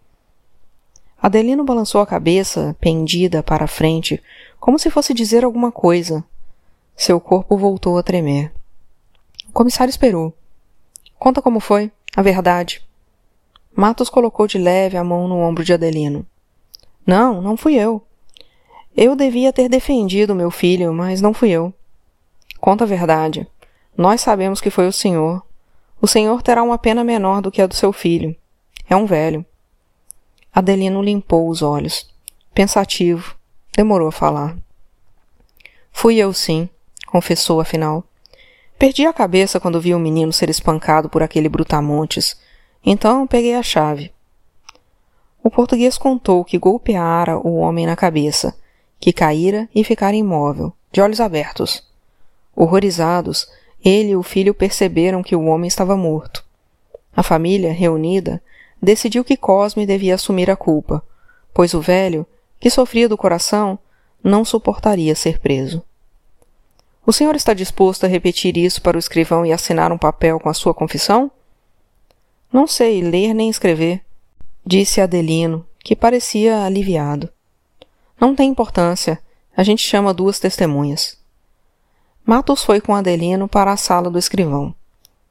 Adelino 1.21 1.65
balançou 1.65 2.01
a 2.01 2.07
cabeça, 2.07 2.77
pendida 2.81 3.43
para 3.43 3.65
a 3.65 3.67
frente, 3.67 4.23
como 4.61 4.79
se 4.79 4.91
fosse 4.91 5.13
dizer 5.13 5.45
alguma 5.45 5.73
coisa. 5.73 6.23
Seu 6.95 7.21
corpo 7.21 7.59
voltou 7.59 7.99
a 7.99 8.03
tremer. 8.05 8.53
O 9.49 9.53
comissário 9.53 9.91
esperou. 9.91 10.33
Conta 11.19 11.43
como 11.43 11.59
foi, 11.59 11.91
a 12.15 12.23
verdade. 12.23 12.87
Matos 13.75 14.09
colocou 14.09 14.47
de 14.47 14.57
leve 14.57 14.97
a 14.97 15.03
mão 15.03 15.27
no 15.27 15.41
ombro 15.41 15.65
de 15.65 15.73
Adelino. 15.73 16.25
Não, 17.05 17.43
não 17.43 17.57
fui 17.57 17.75
eu. 17.75 18.01
Eu 18.97 19.17
devia 19.17 19.53
ter 19.53 19.69
defendido 19.69 20.33
meu 20.33 20.53
filho, 20.53 20.95
mas 20.95 21.21
não 21.21 21.35
fui 21.35 21.51
eu. 21.51 21.75
Conta 22.61 22.85
a 22.85 22.87
verdade. 22.87 23.49
Nós 23.97 24.21
sabemos 24.21 24.61
que 24.61 24.71
foi 24.71 24.87
o 24.87 24.93
senhor. 24.93 25.43
O 26.01 26.07
senhor 26.07 26.43
terá 26.43 26.63
uma 26.63 26.79
pena 26.79 27.05
menor 27.05 27.43
do 27.43 27.51
que 27.51 27.61
a 27.61 27.67
do 27.67 27.75
seu 27.75 27.93
filho. 27.93 28.35
É 28.89 28.97
um 28.97 29.07
velho. 29.07 29.45
Adelino 30.53 31.03
limpou 31.03 31.49
os 31.49 31.63
olhos. 31.63 32.09
Pensativo. 32.55 33.37
Demorou 33.73 34.09
a 34.09 34.13
falar. 34.13 34.57
Fui 35.93 36.17
eu 36.17 36.33
sim, 36.33 36.69
confessou 37.07 37.61
afinal. 37.61 38.05
Perdi 38.79 39.07
a 39.07 39.13
cabeça 39.13 39.61
quando 39.61 39.81
vi 39.81 39.95
o 39.95 39.99
menino 39.99 40.33
ser 40.33 40.49
espancado 40.49 41.09
por 41.09 41.23
aquele 41.23 41.49
brutamontes. 41.49 42.41
Então 42.85 43.27
peguei 43.27 43.55
a 43.55 43.63
chave. 43.63 44.13
O 45.43 45.51
português 45.51 45.97
contou 45.97 46.45
que 46.45 46.59
golpeara 46.59 47.39
o 47.39 47.57
homem 47.57 47.87
na 47.87 47.97
cabeça, 47.97 48.57
que 48.99 49.13
caíra 49.13 49.69
e 49.75 49.85
ficara 49.85 50.17
imóvel, 50.17 50.73
de 50.93 51.01
olhos 51.01 51.21
abertos. 51.21 51.87
Horrorizados, 52.55 53.49
ele 53.85 54.11
e 54.11 54.17
o 54.17 54.23
filho 54.23 54.55
perceberam 54.55 55.23
que 55.23 55.37
o 55.37 55.45
homem 55.47 55.69
estava 55.69 55.97
morto. 55.97 56.45
A 57.15 57.23
família, 57.23 57.73
reunida, 57.73 58.43
decidiu 58.81 59.25
que 59.25 59.37
Cosme 59.37 59.87
devia 59.87 60.15
assumir 60.15 60.51
a 60.51 60.57
culpa, 60.57 61.03
pois 61.53 61.75
o 61.75 61.81
velho, 61.81 62.27
que 62.59 62.71
sofria 62.71 63.09
do 63.09 63.17
coração, 63.17 63.79
não 64.23 64.45
suportaria 64.45 65.15
ser 65.15 65.39
preso. 65.39 65.83
O 67.07 67.13
senhor 67.13 67.35
está 67.35 67.55
disposto 67.55 68.05
a 68.05 68.09
repetir 68.09 68.57
isso 68.57 68.83
para 68.83 68.97
o 68.97 69.01
escrivão 69.01 69.45
e 69.45 69.53
assinar 69.53 69.91
um 69.91 69.99
papel 69.99 70.39
com 70.39 70.49
a 70.49 70.55
sua 70.55 70.75
confissão? 70.75 71.31
Não 72.53 72.67
sei 72.67 73.01
ler 73.01 73.35
nem 73.35 73.49
escrever, 73.49 74.03
disse 74.65 75.01
Adelino, 75.01 75.67
que 75.83 75.97
parecia 75.97 76.65
aliviado. 76.65 77.29
Não 78.21 78.35
tem 78.35 78.51
importância. 78.51 79.19
A 79.57 79.63
gente 79.63 79.83
chama 79.83 80.15
duas 80.15 80.39
testemunhas. 80.39 81.20
Matos 82.25 82.63
foi 82.63 82.81
com 82.81 82.95
Adelino 82.95 83.49
para 83.49 83.73
a 83.73 83.77
sala 83.77 84.11
do 84.11 84.19
escrivão. 84.19 84.75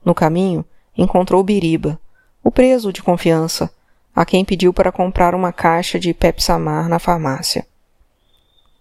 No 0.04 0.14
caminho, 0.14 0.66
encontrou 0.98 1.44
Biriba, 1.44 2.00
o 2.44 2.52
preso 2.52 2.92
de 2.92 3.02
confiança, 3.02 3.72
a 4.16 4.26
quem 4.26 4.44
pediu 4.44 4.74
para 4.74 4.92
comprar 4.92 5.34
uma 5.34 5.54
caixa 5.54 6.00
de 6.00 6.14
Pepsamar 6.14 6.90
na 6.90 7.00
farmácia. 7.00 7.66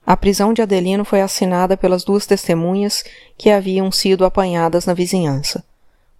A 0.04 0.16
prisão 0.16 0.54
de 0.54 0.62
Adelino 0.62 1.04
foi 1.04 1.20
assinada 1.20 1.76
pelas 1.76 2.02
duas 2.02 2.26
testemunhas 2.26 3.04
que 3.36 3.50
haviam 3.50 3.92
sido 3.92 4.24
apanhadas 4.24 4.86
na 4.86 4.94
vizinhança, 4.94 5.62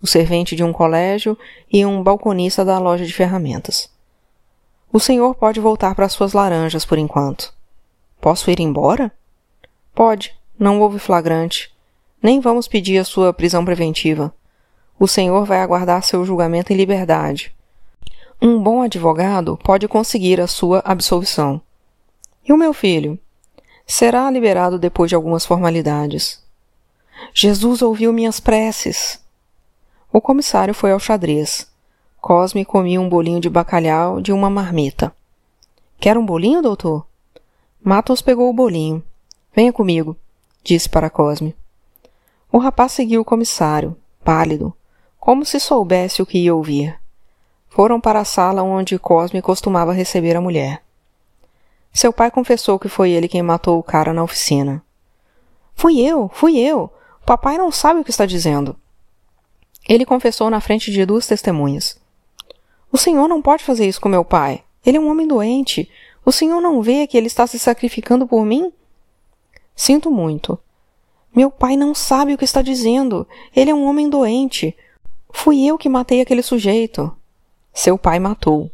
o 0.00 0.06
servente 0.06 0.54
de 0.54 0.62
um 0.62 0.72
colégio 0.72 1.38
e 1.72 1.84
um 1.86 2.02
balconista 2.02 2.64
da 2.64 2.78
loja 2.78 3.06
de 3.06 3.14
ferramentas. 3.14 3.90
O 4.92 5.00
senhor 5.00 5.34
pode 5.34 5.58
voltar 5.58 5.94
para 5.94 6.08
suas 6.08 6.32
laranjas 6.32 6.84
por 6.84 6.98
enquanto. 6.98 7.52
Posso 8.20 8.50
ir 8.50 8.60
embora? 8.60 9.10
Pode, 9.94 10.36
não 10.58 10.80
houve 10.80 10.98
flagrante. 10.98 11.74
Nem 12.22 12.40
vamos 12.40 12.66
pedir 12.66 12.98
a 12.98 13.04
sua 13.04 13.32
prisão 13.32 13.64
preventiva. 13.64 14.34
O 14.98 15.06
senhor 15.06 15.44
vai 15.44 15.60
aguardar 15.60 16.02
seu 16.02 16.24
julgamento 16.24 16.72
em 16.72 16.76
liberdade. 16.76 17.54
Um 18.42 18.60
bom 18.60 18.82
advogado 18.82 19.56
pode 19.62 19.86
conseguir 19.86 20.40
a 20.40 20.46
sua 20.46 20.82
absolvição. 20.84 21.60
E 22.44 22.52
o 22.52 22.56
meu 22.56 22.72
filho? 22.72 23.18
Será 23.86 24.30
liberado 24.30 24.78
depois 24.78 25.08
de 25.08 25.14
algumas 25.14 25.46
formalidades. 25.46 26.42
Jesus 27.32 27.82
ouviu 27.82 28.12
minhas 28.12 28.40
preces. 28.40 29.20
O 30.12 30.20
comissário 30.20 30.74
foi 30.74 30.92
ao 30.92 31.00
xadrez. 31.00 31.68
Cosme 32.20 32.64
comia 32.64 33.00
um 33.00 33.08
bolinho 33.08 33.40
de 33.40 33.48
bacalhau 33.48 34.20
de 34.20 34.32
uma 34.32 34.50
marmita. 34.50 35.14
Quer 36.00 36.16
um 36.18 36.24
bolinho, 36.24 36.62
doutor? 36.62 37.06
Matos 37.82 38.20
pegou 38.22 38.50
o 38.50 38.52
bolinho. 38.52 39.02
Venha 39.54 39.72
comigo, 39.72 40.16
disse 40.62 40.88
para 40.88 41.10
Cosme. 41.10 41.54
O 42.50 42.58
rapaz 42.58 42.92
seguiu 42.92 43.20
o 43.20 43.24
comissário, 43.24 43.96
pálido, 44.24 44.74
como 45.20 45.44
se 45.44 45.60
soubesse 45.60 46.22
o 46.22 46.26
que 46.26 46.38
ia 46.38 46.54
ouvir. 46.54 46.98
Foram 47.68 48.00
para 48.00 48.20
a 48.20 48.24
sala 48.24 48.62
onde 48.62 48.98
Cosme 48.98 49.42
costumava 49.42 49.92
receber 49.92 50.34
a 50.34 50.40
mulher. 50.40 50.82
Seu 51.92 52.12
pai 52.12 52.30
confessou 52.30 52.78
que 52.78 52.88
foi 52.88 53.10
ele 53.10 53.28
quem 53.28 53.42
matou 53.42 53.78
o 53.78 53.82
cara 53.82 54.12
na 54.12 54.22
oficina. 54.22 54.82
Fui 55.74 56.00
eu, 56.00 56.30
fui 56.32 56.58
eu. 56.58 56.90
Papai 57.26 57.58
não 57.58 57.70
sabe 57.70 58.00
o 58.00 58.04
que 58.04 58.10
está 58.10 58.24
dizendo. 58.24 58.74
Ele 59.86 60.06
confessou 60.06 60.48
na 60.48 60.60
frente 60.60 60.90
de 60.90 61.04
duas 61.04 61.26
testemunhas. 61.26 62.00
O 62.90 62.96
senhor 62.96 63.28
não 63.28 63.42
pode 63.42 63.62
fazer 63.64 63.86
isso 63.86 64.00
com 64.00 64.08
meu 64.08 64.24
pai. 64.24 64.64
Ele 64.84 64.96
é 64.96 65.00
um 65.00 65.10
homem 65.10 65.28
doente. 65.28 65.90
O 66.24 66.32
senhor 66.32 66.60
não 66.60 66.80
vê 66.80 67.06
que 67.06 67.16
ele 67.16 67.26
está 67.26 67.46
se 67.46 67.58
sacrificando 67.58 68.26
por 68.26 68.44
mim? 68.44 68.72
Sinto 69.76 70.10
muito. 70.10 70.58
Meu 71.34 71.50
pai 71.50 71.76
não 71.76 71.94
sabe 71.94 72.34
o 72.34 72.38
que 72.38 72.44
está 72.44 72.62
dizendo. 72.62 73.26
Ele 73.54 73.70
é 73.70 73.74
um 73.74 73.86
homem 73.86 74.08
doente. 74.08 74.76
Fui 75.30 75.64
eu 75.64 75.78
que 75.78 75.88
matei 75.88 76.20
aquele 76.20 76.42
sujeito. 76.42 77.14
Seu 77.72 77.96
pai 77.98 78.18
matou. 78.18 78.70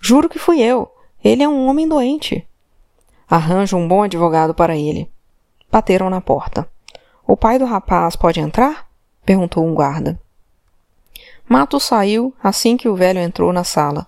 Juro 0.00 0.28
que 0.28 0.38
fui 0.38 0.60
eu. 0.60 0.90
Ele 1.22 1.42
é 1.42 1.48
um 1.48 1.66
homem 1.66 1.88
doente. 1.88 2.46
Arranja 3.28 3.76
um 3.76 3.86
bom 3.86 4.02
advogado 4.02 4.54
para 4.54 4.76
ele. 4.76 5.10
Bateram 5.70 6.08
na 6.08 6.20
porta. 6.20 6.68
O 7.26 7.36
pai 7.36 7.58
do 7.58 7.64
rapaz 7.64 8.16
pode 8.16 8.40
entrar? 8.40 8.88
perguntou 9.24 9.66
um 9.66 9.74
guarda. 9.74 10.18
Mato 11.48 11.78
saiu 11.78 12.32
assim 12.42 12.76
que 12.76 12.88
o 12.88 12.96
velho 12.96 13.20
entrou 13.20 13.52
na 13.52 13.64
sala. 13.64 14.06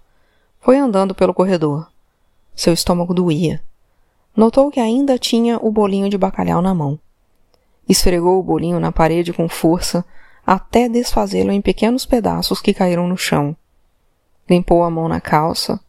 Foi 0.60 0.76
andando 0.76 1.14
pelo 1.14 1.34
corredor. 1.34 1.88
Seu 2.54 2.72
estômago 2.72 3.14
doía. 3.14 3.62
Notou 4.37 4.70
que 4.70 4.80
ainda 4.80 5.18
tinha 5.18 5.58
o 5.58 5.70
bolinho 5.70 6.08
de 6.08 6.18
bacalhau 6.18 6.62
na 6.62 6.75
mão. 6.75 6.98
Esfregou 7.88 8.38
o 8.38 8.42
bolinho 8.42 8.78
na 8.78 8.92
parede 8.92 9.33
com 9.33 9.49
força 9.49 10.04
até 10.47 10.88
desfazê-lo 10.88 11.52
em 11.52 11.61
pequenos 11.61 12.07
pedaços 12.07 12.61
que 12.61 12.75
caíram 12.75 13.07
no 13.07 13.16
chão. 13.16 13.57
Limpou 14.49 14.83
a 14.83 14.90
mão 14.90 15.09
na 15.09 15.21
calça, 15.21 15.80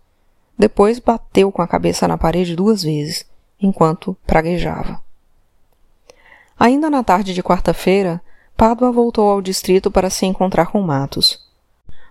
depois 0.58 1.00
bateu 1.00 1.52
com 1.52 1.62
a 1.62 1.68
cabeça 1.68 2.08
na 2.08 2.18
parede 2.18 2.56
duas 2.56 2.84
vezes, 2.84 3.26
enquanto 3.62 4.18
praguejava. 4.28 5.02
Ainda 6.60 6.90
na 6.90 7.02
tarde 7.02 7.34
de 7.34 7.42
quarta-feira, 7.42 8.22
Pádua 8.58 8.92
voltou 8.92 9.30
ao 9.30 9.42
distrito 9.42 9.90
para 9.90 10.10
se 10.10 10.26
encontrar 10.26 10.66
com 10.66 10.82
Matos. 10.82 11.48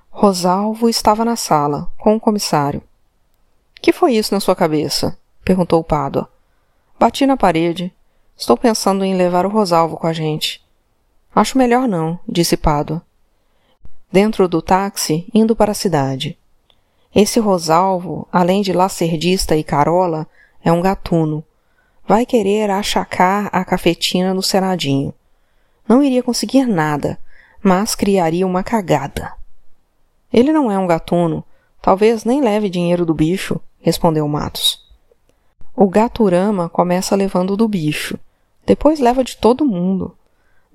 Rosalvo 0.09 0.89
estava 0.89 1.23
na 1.23 1.37
sala, 1.37 1.93
com 1.99 2.17
o 2.17 2.21
comissário. 2.21 2.83
Que 3.75 3.93
foi 3.93 4.15
isso 4.15 4.33
na 4.33 4.41
sua 4.41 4.57
cabeça? 4.57 5.19
perguntou 5.45 5.85
Pádua. 5.85 6.31
Bati 6.99 7.27
na 7.27 7.37
parede. 7.37 7.95
Estou 8.39 8.57
pensando 8.57 9.05
em 9.05 9.17
levar 9.17 9.45
o 9.45 9.49
Rosalvo 9.49 9.97
com 9.97 10.07
a 10.07 10.13
gente. 10.13 10.65
Acho 11.35 11.59
melhor 11.59 11.89
não, 11.89 12.21
disse 12.27 12.57
Pádua. 12.57 13.03
Dentro 14.13 14.47
do 14.47 14.63
táxi, 14.63 15.27
indo 15.35 15.57
para 15.57 15.73
a 15.73 15.75
cidade. 15.75 16.39
Esse 17.13 17.41
Rosalvo, 17.41 18.29
além 18.31 18.63
de 18.63 18.73
lacerdista 18.73 19.57
e 19.57 19.65
carola, 19.65 20.25
é 20.65 20.71
um 20.71 20.81
gatuno. 20.81 21.43
Vai 22.07 22.25
querer 22.25 22.71
achacar 22.71 23.51
a 23.53 23.65
cafetina 23.65 24.33
no 24.33 24.43
Senadinho. 24.43 25.13
Não 25.89 26.01
iria 26.01 26.23
conseguir 26.23 26.65
nada, 26.65 27.19
mas 27.61 27.97
criaria 27.97 28.47
uma 28.47 28.63
cagada. 28.63 29.33
Ele 30.33 30.53
não 30.53 30.71
é 30.71 30.79
um 30.79 30.87
gatuno. 30.87 31.45
Talvez 31.83 32.25
nem 32.25 32.41
leve 32.41 32.71
dinheiro 32.71 33.05
do 33.05 33.15
bicho, 33.15 33.61
respondeu 33.81 34.29
Matos. 34.29 34.87
O 35.75 35.89
gaturama 35.89 36.69
começa 36.69 37.17
levando 37.17 37.57
do 37.57 37.69
bicho, 37.69 38.19
depois 38.69 39.01
leva 39.01 39.25
de 39.25 39.35
todo 39.39 39.65
mundo. 39.65 40.15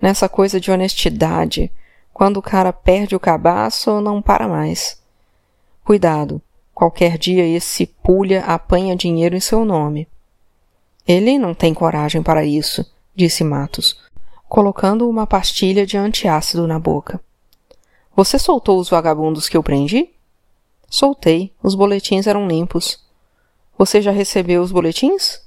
Nessa 0.01 0.27
coisa 0.27 0.59
de 0.59 0.71
honestidade, 0.71 1.71
quando 2.11 2.37
o 2.37 2.41
cara 2.41 2.73
perde 2.73 3.15
o 3.15 3.19
cabaço, 3.19 4.01
não 4.01 4.19
para 4.19 4.47
mais. 4.47 4.99
Cuidado, 5.83 6.41
qualquer 6.73 7.19
dia 7.19 7.45
esse 7.45 7.85
pulha 7.85 8.45
apanha 8.45 8.95
dinheiro 8.95 9.35
em 9.35 9.39
seu 9.39 9.63
nome. 9.63 10.07
Ele 11.07 11.37
não 11.37 11.53
tem 11.53 11.71
coragem 11.71 12.23
para 12.23 12.43
isso, 12.43 12.83
disse 13.13 13.43
Matos, 13.43 14.01
colocando 14.49 15.07
uma 15.07 15.27
pastilha 15.27 15.85
de 15.85 15.95
antiácido 15.95 16.65
na 16.65 16.79
boca. 16.79 17.21
Você 18.15 18.39
soltou 18.39 18.79
os 18.79 18.89
vagabundos 18.89 19.47
que 19.47 19.55
eu 19.55 19.61
prendi? 19.61 20.09
Soltei. 20.89 21.53
Os 21.61 21.75
boletins 21.75 22.25
eram 22.25 22.47
limpos. 22.47 23.03
Você 23.77 24.01
já 24.01 24.11
recebeu 24.11 24.63
os 24.63 24.71
boletins? 24.71 25.41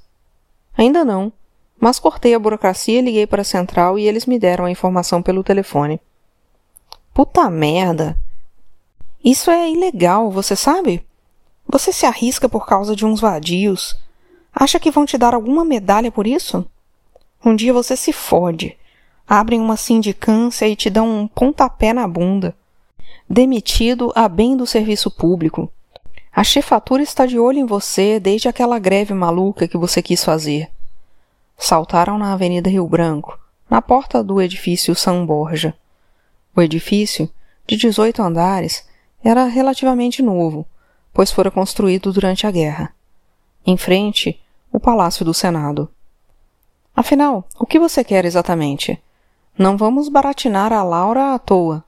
Ainda 0.77 1.03
não, 1.03 1.33
mas 1.79 1.99
cortei 1.99 2.33
a 2.33 2.39
burocracia, 2.39 3.01
liguei 3.01 3.27
para 3.27 3.41
a 3.41 3.45
central 3.45 3.97
e 3.97 4.07
eles 4.07 4.25
me 4.25 4.39
deram 4.39 4.65
a 4.65 4.71
informação 4.71 5.21
pelo 5.21 5.43
telefone. 5.43 6.01
Puta 7.13 7.49
merda! 7.49 8.17
Isso 9.23 9.51
é 9.51 9.69
ilegal, 9.69 10.31
você 10.31 10.55
sabe? 10.55 11.05
Você 11.67 11.91
se 11.91 12.05
arrisca 12.05 12.47
por 12.47 12.65
causa 12.65 12.95
de 12.95 13.05
uns 13.05 13.19
vadios. 13.19 13.97
Acha 14.53 14.79
que 14.79 14.91
vão 14.91 15.05
te 15.05 15.17
dar 15.17 15.33
alguma 15.33 15.65
medalha 15.65 16.11
por 16.11 16.25
isso? 16.25 16.65
Um 17.43 17.55
dia 17.55 17.73
você 17.73 17.95
se 17.95 18.13
fode. 18.13 18.77
Abrem 19.27 19.59
uma 19.59 19.75
sindicância 19.75 20.67
e 20.67 20.75
te 20.75 20.89
dão 20.89 21.07
um 21.07 21.27
pontapé 21.27 21.93
na 21.93 22.07
bunda. 22.07 22.55
Demitido 23.29 24.11
a 24.15 24.29
bem 24.29 24.55
do 24.55 24.65
serviço 24.65 25.11
público. 25.11 25.69
A 26.31 26.43
chefatura 26.43 27.03
está 27.03 27.25
de 27.25 27.37
olho 27.37 27.59
em 27.59 27.65
você 27.65 28.19
desde 28.19 28.47
aquela 28.47 28.79
greve 28.79 29.13
maluca 29.13 29.67
que 29.67 29.77
você 29.77 30.01
quis 30.01 30.23
fazer. 30.23 30.69
Saltaram 31.57 32.17
na 32.17 32.33
Avenida 32.33 32.69
Rio 32.69 32.87
Branco, 32.87 33.37
na 33.69 33.81
porta 33.81 34.23
do 34.23 34.39
edifício 34.39 34.95
São 34.95 35.25
Borja. 35.25 35.73
O 36.55 36.61
edifício, 36.61 37.29
de 37.65 37.75
18 37.75 38.21
andares, 38.21 38.87
era 39.23 39.45
relativamente 39.45 40.21
novo, 40.21 40.65
pois 41.11 41.31
fora 41.31 41.49
construído 41.49 42.13
durante 42.13 42.45
a 42.45 42.51
guerra. 42.51 42.93
Em 43.65 43.75
frente, 43.75 44.39
o 44.71 44.79
Palácio 44.79 45.25
do 45.25 45.33
Senado. 45.33 45.89
Afinal, 46.95 47.47
o 47.59 47.65
que 47.65 47.79
você 47.79 48.03
quer 48.03 48.23
exatamente? 48.23 49.01
Não 49.57 49.75
vamos 49.75 50.07
baratinar 50.07 50.71
a 50.71 50.83
Laura 50.83 51.33
à 51.33 51.39
toa. 51.39 51.83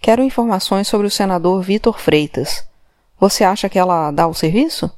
Quero 0.00 0.22
informações 0.22 0.86
sobre 0.86 1.06
o 1.06 1.10
senador 1.10 1.62
Vitor 1.62 1.98
Freitas. 1.98 2.68
Você 3.18 3.42
acha 3.42 3.68
que 3.68 3.78
ela 3.78 4.10
dá 4.10 4.26
o 4.26 4.34
serviço? 4.34 4.90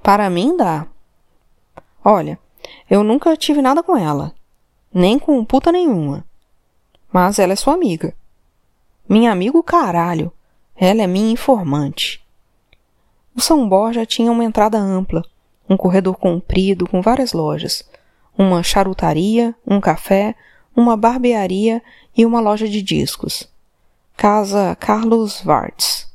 Para 0.00 0.30
mim, 0.30 0.56
dá. 0.56 0.86
Olha, 2.04 2.38
eu 2.88 3.02
nunca 3.02 3.36
tive 3.36 3.62
nada 3.62 3.82
com 3.82 3.96
ela. 3.96 4.34
Nem 4.92 5.18
com 5.18 5.44
puta 5.44 5.72
nenhuma. 5.72 6.24
Mas 7.12 7.38
ela 7.38 7.52
é 7.52 7.56
sua 7.56 7.74
amiga. 7.74 8.14
Minha 9.08 9.32
amigo 9.32 9.62
caralho. 9.62 10.32
Ela 10.76 11.02
é 11.02 11.06
minha 11.06 11.32
informante. 11.32 12.24
O 13.36 13.40
São 13.40 13.68
Borja 13.68 14.06
tinha 14.06 14.30
uma 14.30 14.44
entrada 14.44 14.78
ampla, 14.78 15.24
um 15.68 15.76
corredor 15.76 16.16
comprido 16.16 16.86
com 16.86 17.02
várias 17.02 17.32
lojas, 17.32 17.82
uma 18.36 18.62
charutaria, 18.62 19.54
um 19.66 19.80
café, 19.80 20.34
uma 20.76 20.96
barbearia 20.96 21.82
e 22.16 22.24
uma 22.24 22.40
loja 22.40 22.68
de 22.68 22.80
discos. 22.80 23.48
Casa 24.16 24.76
Carlos 24.78 25.40
Vartes. 25.40 26.08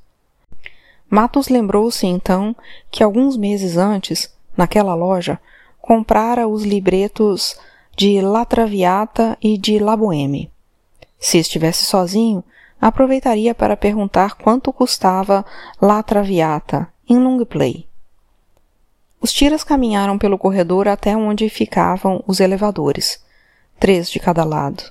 Matos 1.10 1.50
lembrou-se 1.50 2.06
então 2.06 2.56
que 2.90 3.04
alguns 3.04 3.36
meses 3.36 3.78
antes, 3.78 4.34
naquela 4.56 4.94
loja, 4.94 5.40
comprara 5.90 6.48
os 6.48 6.62
libretos 6.62 7.60
de 7.98 8.22
La 8.22 8.46
Traviata 8.46 9.36
e 9.42 9.58
de 9.58 9.80
La 9.80 9.98
Boheme. 9.98 10.52
Se 11.18 11.40
estivesse 11.40 11.84
sozinho, 11.84 12.44
aproveitaria 12.80 13.56
para 13.56 13.76
perguntar 13.76 14.36
quanto 14.36 14.72
custava 14.72 15.44
La 15.82 16.04
Traviata 16.04 16.88
em 17.10 17.18
long 17.18 17.44
play. 17.44 17.88
Os 19.20 19.34
tiras 19.34 19.64
caminharam 19.64 20.20
pelo 20.20 20.38
corredor 20.38 20.88
até 20.88 21.18
onde 21.18 21.50
ficavam 21.50 22.24
os 22.28 22.40
elevadores, 22.40 23.26
três 23.80 24.12
de 24.12 24.20
cada 24.20 24.44
lado. 24.44 24.84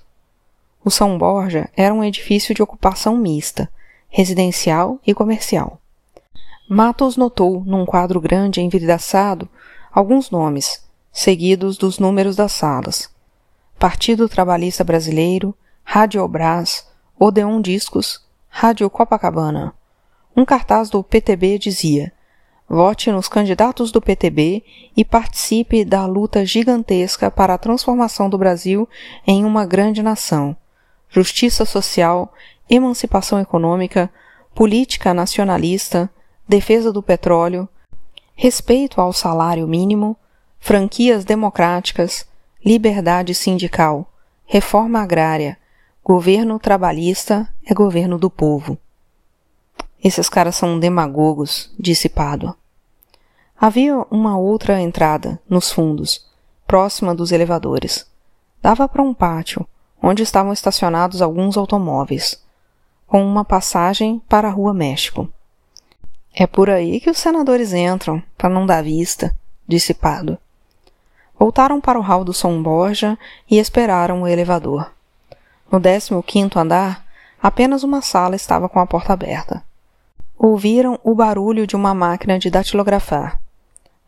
O 0.84 0.90
São 0.90 1.16
Borja 1.16 1.70
era 1.76 1.94
um 1.94 2.02
edifício 2.02 2.52
de 2.52 2.60
ocupação 2.60 3.16
mista, 3.16 3.70
residencial 4.08 4.98
e 5.06 5.14
comercial. 5.14 5.80
Matos 6.68 7.16
notou, 7.16 7.62
num 7.64 7.86
quadro 7.86 8.20
grande 8.20 8.60
envidraçado, 8.60 9.48
alguns 9.92 10.32
nomes, 10.32 10.87
seguidos 11.12 11.76
dos 11.76 11.98
números 11.98 12.36
das 12.36 12.52
salas. 12.52 13.10
Partido 13.78 14.28
Trabalhista 14.28 14.82
Brasileiro, 14.82 15.54
Rádio 15.84 16.26
Brás, 16.28 16.86
Odeon 17.18 17.60
Discos, 17.60 18.24
Rádio 18.48 18.88
Copacabana. 18.90 19.74
Um 20.36 20.44
cartaz 20.44 20.90
do 20.90 21.02
PTB 21.02 21.58
dizia: 21.58 22.12
Vote 22.68 23.10
nos 23.10 23.28
candidatos 23.28 23.90
do 23.90 24.00
PTB 24.00 24.62
e 24.96 25.04
participe 25.04 25.84
da 25.84 26.04
luta 26.04 26.44
gigantesca 26.44 27.30
para 27.30 27.54
a 27.54 27.58
transformação 27.58 28.28
do 28.28 28.36
Brasil 28.36 28.88
em 29.26 29.44
uma 29.44 29.64
grande 29.64 30.02
nação. 30.02 30.56
Justiça 31.08 31.64
social, 31.64 32.32
emancipação 32.68 33.40
econômica, 33.40 34.10
política 34.54 35.14
nacionalista, 35.14 36.10
defesa 36.46 36.92
do 36.92 37.02
petróleo, 37.02 37.68
respeito 38.34 39.00
ao 39.00 39.12
salário 39.12 39.66
mínimo, 39.66 40.16
franquias 40.60 41.24
democráticas, 41.24 42.26
liberdade 42.64 43.34
sindical, 43.34 44.10
reforma 44.44 45.00
agrária, 45.00 45.58
governo 46.04 46.58
trabalhista 46.58 47.48
é 47.66 47.74
governo 47.74 48.18
do 48.18 48.30
povo. 48.30 48.78
Esses 50.02 50.28
caras 50.28 50.56
são 50.56 50.78
demagogos, 50.78 51.70
disse 51.78 52.08
Pádua. 52.08 52.56
Havia 53.60 53.98
uma 54.10 54.38
outra 54.38 54.80
entrada, 54.80 55.40
nos 55.48 55.72
fundos, 55.72 56.26
próxima 56.66 57.14
dos 57.14 57.32
elevadores. 57.32 58.06
Dava 58.62 58.88
para 58.88 59.02
um 59.02 59.12
pátio, 59.12 59.66
onde 60.00 60.22
estavam 60.22 60.52
estacionados 60.52 61.20
alguns 61.20 61.56
automóveis, 61.56 62.40
com 63.06 63.24
uma 63.24 63.44
passagem 63.44 64.22
para 64.28 64.48
a 64.48 64.50
Rua 64.50 64.72
México. 64.72 65.28
É 66.32 66.46
por 66.46 66.70
aí 66.70 67.00
que 67.00 67.10
os 67.10 67.18
senadores 67.18 67.72
entram, 67.72 68.22
para 68.36 68.48
não 68.48 68.64
dar 68.64 68.82
vista, 68.82 69.36
disse 69.66 69.92
Pado. 69.92 70.38
Voltaram 71.38 71.80
para 71.80 71.98
o 71.98 72.02
hall 72.02 72.24
do 72.24 72.32
São 72.32 72.62
Borja 72.62 73.18
e 73.48 73.58
esperaram 73.58 74.22
o 74.22 74.26
elevador. 74.26 74.90
No 75.70 75.78
décimo 75.78 76.22
quinto 76.22 76.58
andar, 76.58 77.04
apenas 77.40 77.82
uma 77.82 78.02
sala 78.02 78.34
estava 78.34 78.68
com 78.68 78.80
a 78.80 78.86
porta 78.86 79.12
aberta. 79.12 79.62
Ouviram 80.36 80.98
o 81.04 81.14
barulho 81.14 81.66
de 81.66 81.76
uma 81.76 81.94
máquina 81.94 82.38
de 82.38 82.50
datilografar. 82.50 83.40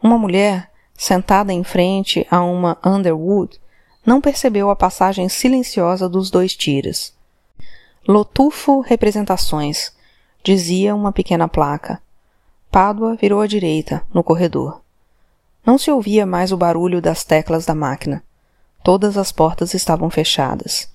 Uma 0.02 0.18
mulher, 0.18 0.70
sentada 0.94 1.52
em 1.52 1.62
frente 1.62 2.26
a 2.30 2.42
uma 2.42 2.78
Underwood, 2.84 3.60
não 4.04 4.20
percebeu 4.20 4.70
a 4.70 4.76
passagem 4.76 5.28
silenciosa 5.28 6.08
dos 6.08 6.30
dois 6.30 6.56
tiras. 6.56 7.14
Lotufo 8.08 8.80
Representações, 8.80 9.92
dizia 10.42 10.94
uma 10.94 11.12
pequena 11.12 11.46
placa 11.46 12.00
Pádua 12.70 13.16
virou 13.16 13.40
à 13.40 13.48
direita, 13.48 14.06
no 14.14 14.22
corredor. 14.22 14.79
Não 15.70 15.78
se 15.78 15.88
ouvia 15.88 16.26
mais 16.26 16.50
o 16.50 16.56
barulho 16.56 17.00
das 17.00 17.22
teclas 17.22 17.64
da 17.64 17.76
máquina. 17.76 18.24
Todas 18.83 19.16
as 19.16 19.30
portas 19.30 19.72
estavam 19.72 20.11
fechadas. 20.11 20.92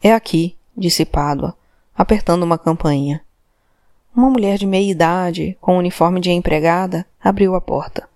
É 0.00 0.14
aqui, 0.14 0.56
disse 0.76 1.04
Pádua, 1.04 1.56
apertando 1.96 2.44
uma 2.44 2.56
campainha. 2.56 3.20
Uma 4.14 4.30
mulher 4.30 4.56
de 4.56 4.68
meia 4.68 4.88
idade, 4.88 5.58
com 5.60 5.74
um 5.74 5.78
uniforme 5.78 6.20
de 6.20 6.30
empregada, 6.30 7.04
abriu 7.20 7.56
a 7.56 7.60
porta. 7.60 8.08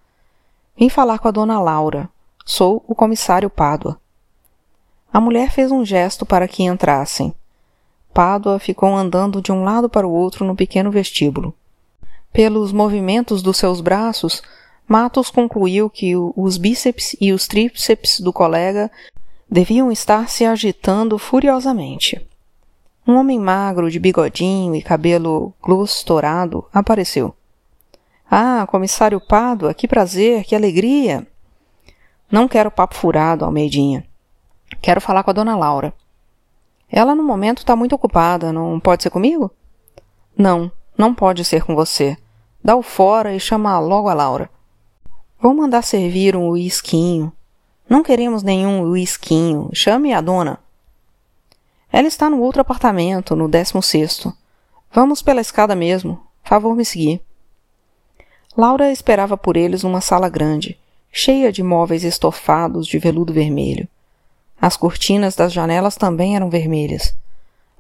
Vim 0.77 0.89
falar 0.89 1.19
com 1.19 1.27
a 1.27 1.33
dona 1.33 1.61
Laura. 1.61 2.09
Sou 2.47 2.85
o 2.87 2.95
comissário 2.95 3.51
Pádua. 3.51 4.01
A 5.13 5.21
mulher 5.21 5.51
fez 5.51 5.73
um 5.73 5.85
gesto 5.85 6.25
para 6.25 6.47
que 6.47 6.63
entrassem. 6.63 7.35
Pádua 8.15 8.61
ficou 8.61 8.95
andando 8.95 9.43
de 9.43 9.51
um 9.51 9.65
lado 9.65 9.89
para 9.89 10.07
o 10.07 10.13
outro 10.13 10.45
no 10.45 10.55
pequeno 10.55 10.93
vestíbulo. 10.93 11.53
Pelos 12.33 12.71
movimentos 12.71 13.43
dos 13.43 13.57
seus 13.57 13.81
braços, 13.81 14.45
Matos 14.87 15.31
concluiu 15.31 15.89
que 15.89 16.15
os 16.17 16.57
bíceps 16.57 17.17
e 17.21 17.33
os 17.33 17.47
tríceps 17.47 18.21
do 18.21 18.33
colega 18.33 18.91
deviam 19.49 19.93
estar 19.93 20.29
se 20.29 20.45
agitando 20.45 21.19
furiosamente. 21.19 22.27
Um 23.07 23.17
homem 23.17 23.39
magro, 23.39 23.91
de 23.91 23.99
bigodinho 23.99 24.75
e 24.75 24.83
cabelo 24.83 25.53
gloss 25.63 26.05
apareceu. 26.73 27.35
Ah, 28.31 28.67
comissário 28.67 29.21
Pádua, 29.21 29.75
que 29.75 29.89
prazer, 29.89 30.45
que 30.45 30.55
alegria! 30.55 31.27
Não 32.31 32.49
quero 32.49 32.71
papo 32.71 32.95
furado, 32.95 33.45
Almeidinha. 33.45 34.07
Quero 34.81 35.03
falar 35.03 35.23
com 35.23 35.31
a 35.31 35.35
dona 35.35 35.55
Laura. 35.55 35.93
Ela 36.91 37.15
no 37.15 37.23
momento 37.23 37.59
está 37.59 37.77
muito 37.77 37.95
ocupada, 37.95 38.53
não 38.53 38.81
pode 38.81 39.03
ser 39.03 39.11
comigo? 39.11 39.51
Não, 40.37 40.73
não 40.97 41.15
pode 41.15 41.45
ser 41.45 41.65
com 41.65 41.75
você. 41.75 42.17
Dá 42.65 42.75
o 42.75 42.83
fora 42.83 43.35
e 43.35 43.41
chama 43.41 43.79
logo 43.79 44.09
a 44.09 44.15
Laura. 44.15 44.49
Vou 45.43 45.53
mandar 45.53 45.83
servir 45.83 46.37
um 46.37 46.51
uisquinho. 46.51 47.33
Não 47.89 48.05
queremos 48.05 48.45
nenhum 48.45 48.83
uisquinho. 48.83 49.71
Chame 49.73 50.13
a 50.13 50.21
dona. 50.21 50.61
Ela 51.91 52.07
está 52.07 52.31
no 52.31 52.41
outro 52.41 52.61
apartamento, 52.61 53.35
no 53.35 53.49
décimo 53.49 53.83
sexto. 53.83 54.33
Vamos 54.93 55.21
pela 55.21 55.41
escada 55.41 55.75
mesmo. 55.75 56.21
Favor 56.45 56.77
me 56.77 56.85
seguir. 56.85 57.21
Laura 58.57 58.93
esperava 58.93 59.37
por 59.37 59.57
eles 59.57 59.83
numa 59.83 60.01
sala 60.01 60.29
grande, 60.29 60.79
cheia 61.11 61.51
de 61.51 61.61
móveis 61.61 62.05
estofados 62.05 62.87
de 62.87 63.01
veludo 63.01 63.33
vermelho. 63.33 63.89
As 64.61 64.77
cortinas 64.77 65.35
das 65.35 65.53
janelas 65.53 65.97
também 65.97 66.37
eram 66.37 66.51
vermelhas. 66.51 67.17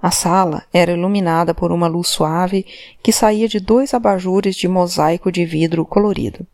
A 0.03 0.11
sala 0.11 0.65
era 0.73 0.91
iluminada 0.91 1.55
por 1.55 1.71
uma 1.71 1.87
luz 1.87 2.09
suave 2.09 2.67
que 3.05 3.13
saía 3.13 3.47
de 3.47 3.61
dois 3.61 3.95
abajures 3.95 4.57
de 4.57 4.67
mosaico 4.67 5.31
de 5.31 5.45
vidro 5.45 5.87
colorido. 5.87 6.45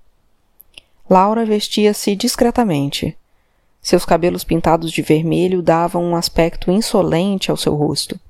Laura 1.09 1.45
vestia-se 1.45 2.15
discretamente. 2.15 3.17
Seus 3.81 4.05
cabelos 4.05 4.45
pintados 4.45 4.93
de 4.93 5.01
vermelho 5.01 5.63
davam 5.63 6.05
um 6.05 6.15
aspecto 6.15 6.71
insolente 6.71 7.51
ao 7.51 7.57
seu 7.57 7.75
rosto. 7.75 8.21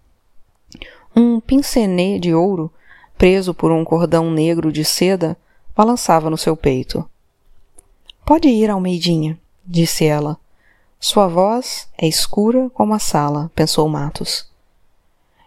Um 1.17 1.41
pincenê 1.41 2.19
de 2.21 2.33
ouro, 2.33 2.71
preso 3.17 3.53
por 3.53 3.73
um 3.73 3.85
cordão 3.85 4.31
negro 4.31 4.71
de 4.71 4.85
seda, 4.85 5.37
balançava 5.75 6.31
no 6.31 6.39
seu 6.39 6.57
peito. 6.57 7.09
Pode 8.25 8.49
ir, 8.49 8.71
Almeidinha, 8.71 9.39
disse 9.67 10.05
ela. 10.05 10.39
Sua 11.01 11.27
voz 11.27 11.89
é 11.97 12.07
escura 12.07 12.71
como 12.71 12.95
a 12.95 12.99
sala, 12.99 13.51
pensou 13.55 13.89
Matos. 13.89 14.49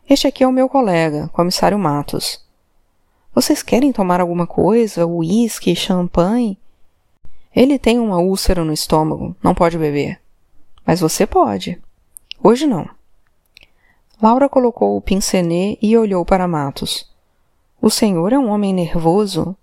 Este 0.09 0.27
aqui 0.27 0.43
é 0.43 0.47
o 0.47 0.51
meu 0.51 0.67
colega, 0.67 1.29
comissário 1.31 1.79
Matos. 1.79 2.43
Vocês 3.33 3.63
querem 3.63 3.93
tomar 3.93 4.19
alguma 4.19 4.45
coisa? 4.45 5.05
Uísque, 5.05 5.73
champanhe? 5.73 6.57
Ele 7.55 7.77
tem 7.77 7.99
uma 7.99 8.19
úlcera 8.19 8.63
no 8.63 8.71
estômago, 8.71 9.35
não 9.43 9.53
pode 9.53 9.77
beber. 9.77 10.21
Mas 10.85 10.99
você 10.99 11.25
pode. 11.25 11.81
Hoje 12.41 12.65
não. 12.65 12.89
Laura 14.21 14.47
colocou 14.47 14.95
o 14.95 15.01
pincenê 15.01 15.77
e 15.81 15.97
olhou 15.97 16.23
para 16.23 16.47
Matos. 16.47 17.09
O 17.81 17.89
senhor 17.89 18.31
é 18.31 18.37
um 18.37 18.49
homem 18.49 18.73
nervoso? 18.73 19.55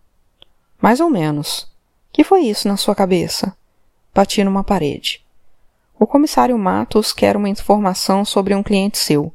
Mais 0.81 1.01
ou 1.01 1.09
menos. 1.09 1.71
Que 2.13 2.25
foi 2.25 2.41
isso 2.41 2.67
na 2.67 2.77
sua 2.77 2.95
cabeça? 2.95 3.57
Bati 4.15 4.43
numa 4.43 4.65
parede. 4.65 5.25
O 5.99 6.07
comissário 6.07 6.59
Matos 6.59 7.13
quer 7.13 7.37
uma 7.37 7.49
informação 7.49 8.25
sobre 8.25 8.55
um 8.55 8.63
cliente 8.63 8.99
seu. 8.99 9.33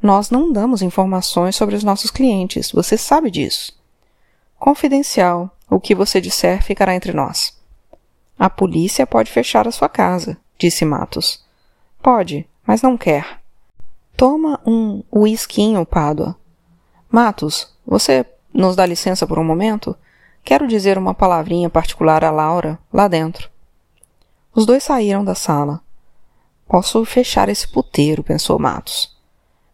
Nós 0.00 0.30
não 0.30 0.52
damos 0.52 0.82
informações 0.82 1.56
sobre 1.56 1.74
os 1.74 1.82
nossos 1.82 2.10
clientes, 2.10 2.70
você 2.70 2.96
sabe 2.96 3.30
disso. 3.30 3.77
Confidencial, 4.58 5.50
o 5.70 5.78
que 5.78 5.94
você 5.94 6.20
disser 6.20 6.62
ficará 6.62 6.94
entre 6.94 7.12
nós. 7.12 7.56
A 8.38 8.50
polícia 8.50 9.06
pode 9.06 9.30
fechar 9.30 9.68
a 9.68 9.72
sua 9.72 9.88
casa, 9.88 10.36
disse 10.58 10.84
Matos. 10.84 11.44
Pode, 12.02 12.48
mas 12.66 12.82
não 12.82 12.96
quer. 12.96 13.40
Toma 14.16 14.60
um 14.66 15.02
uisquinho, 15.12 15.86
Pádua. 15.86 16.36
Matos, 17.10 17.72
você 17.86 18.26
nos 18.52 18.74
dá 18.74 18.84
licença 18.84 19.26
por 19.26 19.38
um 19.38 19.44
momento? 19.44 19.96
Quero 20.44 20.66
dizer 20.66 20.98
uma 20.98 21.14
palavrinha 21.14 21.70
particular 21.70 22.24
a 22.24 22.30
Laura, 22.30 22.78
lá 22.92 23.06
dentro. 23.06 23.48
Os 24.54 24.66
dois 24.66 24.82
saíram 24.82 25.24
da 25.24 25.34
sala. 25.34 25.80
Posso 26.66 27.04
fechar 27.04 27.48
esse 27.48 27.68
puteiro, 27.68 28.22
pensou 28.22 28.58
Matos. 28.58 29.16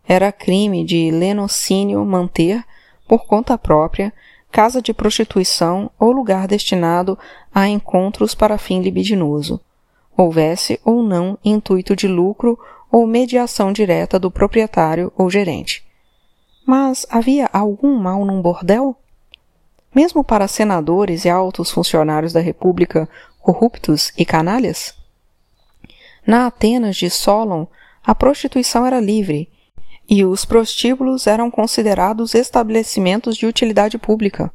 Era 0.06 0.30
crime 0.30 0.84
de 0.84 1.10
lenocínio 1.10 2.04
manter, 2.04 2.62
por 3.08 3.26
conta 3.26 3.56
própria, 3.56 4.12
casa 4.54 4.80
de 4.80 4.94
prostituição 4.94 5.90
ou 5.98 6.12
lugar 6.12 6.46
destinado 6.46 7.18
a 7.52 7.66
encontros 7.66 8.36
para 8.36 8.56
fim 8.56 8.80
libidinoso, 8.80 9.60
houvesse 10.16 10.80
ou 10.84 11.02
não 11.02 11.36
intuito 11.44 11.96
de 11.96 12.06
lucro 12.06 12.56
ou 12.88 13.04
mediação 13.04 13.72
direta 13.72 14.16
do 14.16 14.30
proprietário 14.30 15.12
ou 15.18 15.28
gerente. 15.28 15.84
Mas 16.64 17.04
havia 17.10 17.50
algum 17.52 17.98
mal 17.98 18.24
num 18.24 18.40
bordel? 18.40 18.94
Mesmo 19.92 20.22
para 20.22 20.46
senadores 20.46 21.24
e 21.24 21.28
altos 21.28 21.72
funcionários 21.72 22.32
da 22.32 22.38
República 22.38 23.08
corruptos 23.40 24.12
e 24.16 24.24
canalhas? 24.24 24.94
Na 26.24 26.46
Atenas 26.46 26.94
de 26.94 27.10
Solon, 27.10 27.66
a 28.06 28.14
prostituição 28.14 28.86
era 28.86 29.00
livre 29.00 29.50
e 30.08 30.24
os 30.24 30.44
prostíbulos 30.44 31.26
eram 31.26 31.50
considerados 31.50 32.34
estabelecimentos 32.34 33.36
de 33.36 33.46
utilidade 33.46 33.98
pública, 33.98 34.52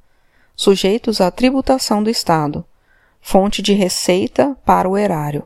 sujeitos 0.56 1.20
à 1.20 1.32
tributação 1.32 2.04
do 2.04 2.10
Estado, 2.10 2.66
fonte 3.22 3.62
de 3.62 3.74
receita 3.74 4.56
para 4.64 4.88
o 4.88 4.98
erário, 4.98 5.44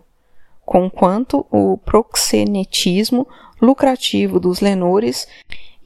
conquanto 0.66 1.46
o 1.50 1.78
proxenetismo 1.78 3.28
lucrativo 3.62 4.39
dos 4.39 4.60
lenores 4.60 5.28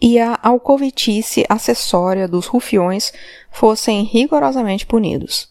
e 0.01 0.19
a 0.19 0.38
alcovitice 0.41 1.45
acessória 1.47 2.27
dos 2.27 2.45
rufiões 2.47 3.12
fossem 3.51 4.03
rigorosamente 4.03 4.86
punidos. 4.86 5.49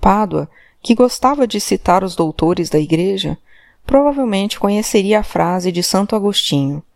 Pádua, 0.00 0.48
que 0.82 0.94
gostava 0.94 1.46
de 1.46 1.60
citar 1.60 2.04
os 2.04 2.14
doutores 2.14 2.68
da 2.68 2.78
Igreja, 2.78 3.38
provavelmente 3.86 4.58
conheceria 4.58 5.20
a 5.20 5.22
frase 5.22 5.70
de 5.70 5.82
Santo 5.82 6.16
Agostinho– 6.16 6.82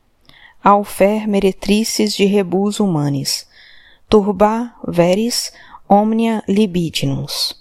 alfer 0.63 1.29
meretrices 1.29 2.15
de 2.15 2.25
rebus 2.25 2.81
humanis, 2.81 3.47
turba 4.09 4.75
veris 4.87 5.53
omnia 5.89 6.43
libidinus. 6.49 7.57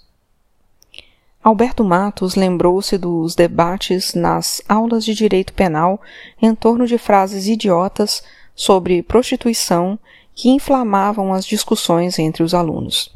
Alberto 1.42 1.84
Matos 1.84 2.34
lembrou-se 2.34 2.98
dos 2.98 3.34
debates 3.34 4.12
nas 4.12 4.60
aulas 4.68 5.04
de 5.04 5.14
direito 5.14 5.52
penal 5.52 6.00
em 6.42 6.54
torno 6.54 6.86
de 6.86 6.98
frases 6.98 7.46
idiotas 7.46 8.22
sobre 8.54 9.02
prostituição 9.02 9.98
que 10.34 10.50
inflamavam 10.50 11.32
as 11.32 11.46
discussões 11.46 12.18
entre 12.18 12.42
os 12.42 12.54
alunos. 12.54 13.10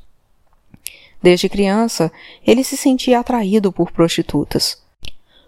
Desde 1.23 1.49
criança, 1.49 2.11
ele 2.45 2.65
se 2.65 2.77
sentia 2.77 3.21
atraído 3.21 3.71
por 3.71 3.93
prostitutas. 3.93 4.81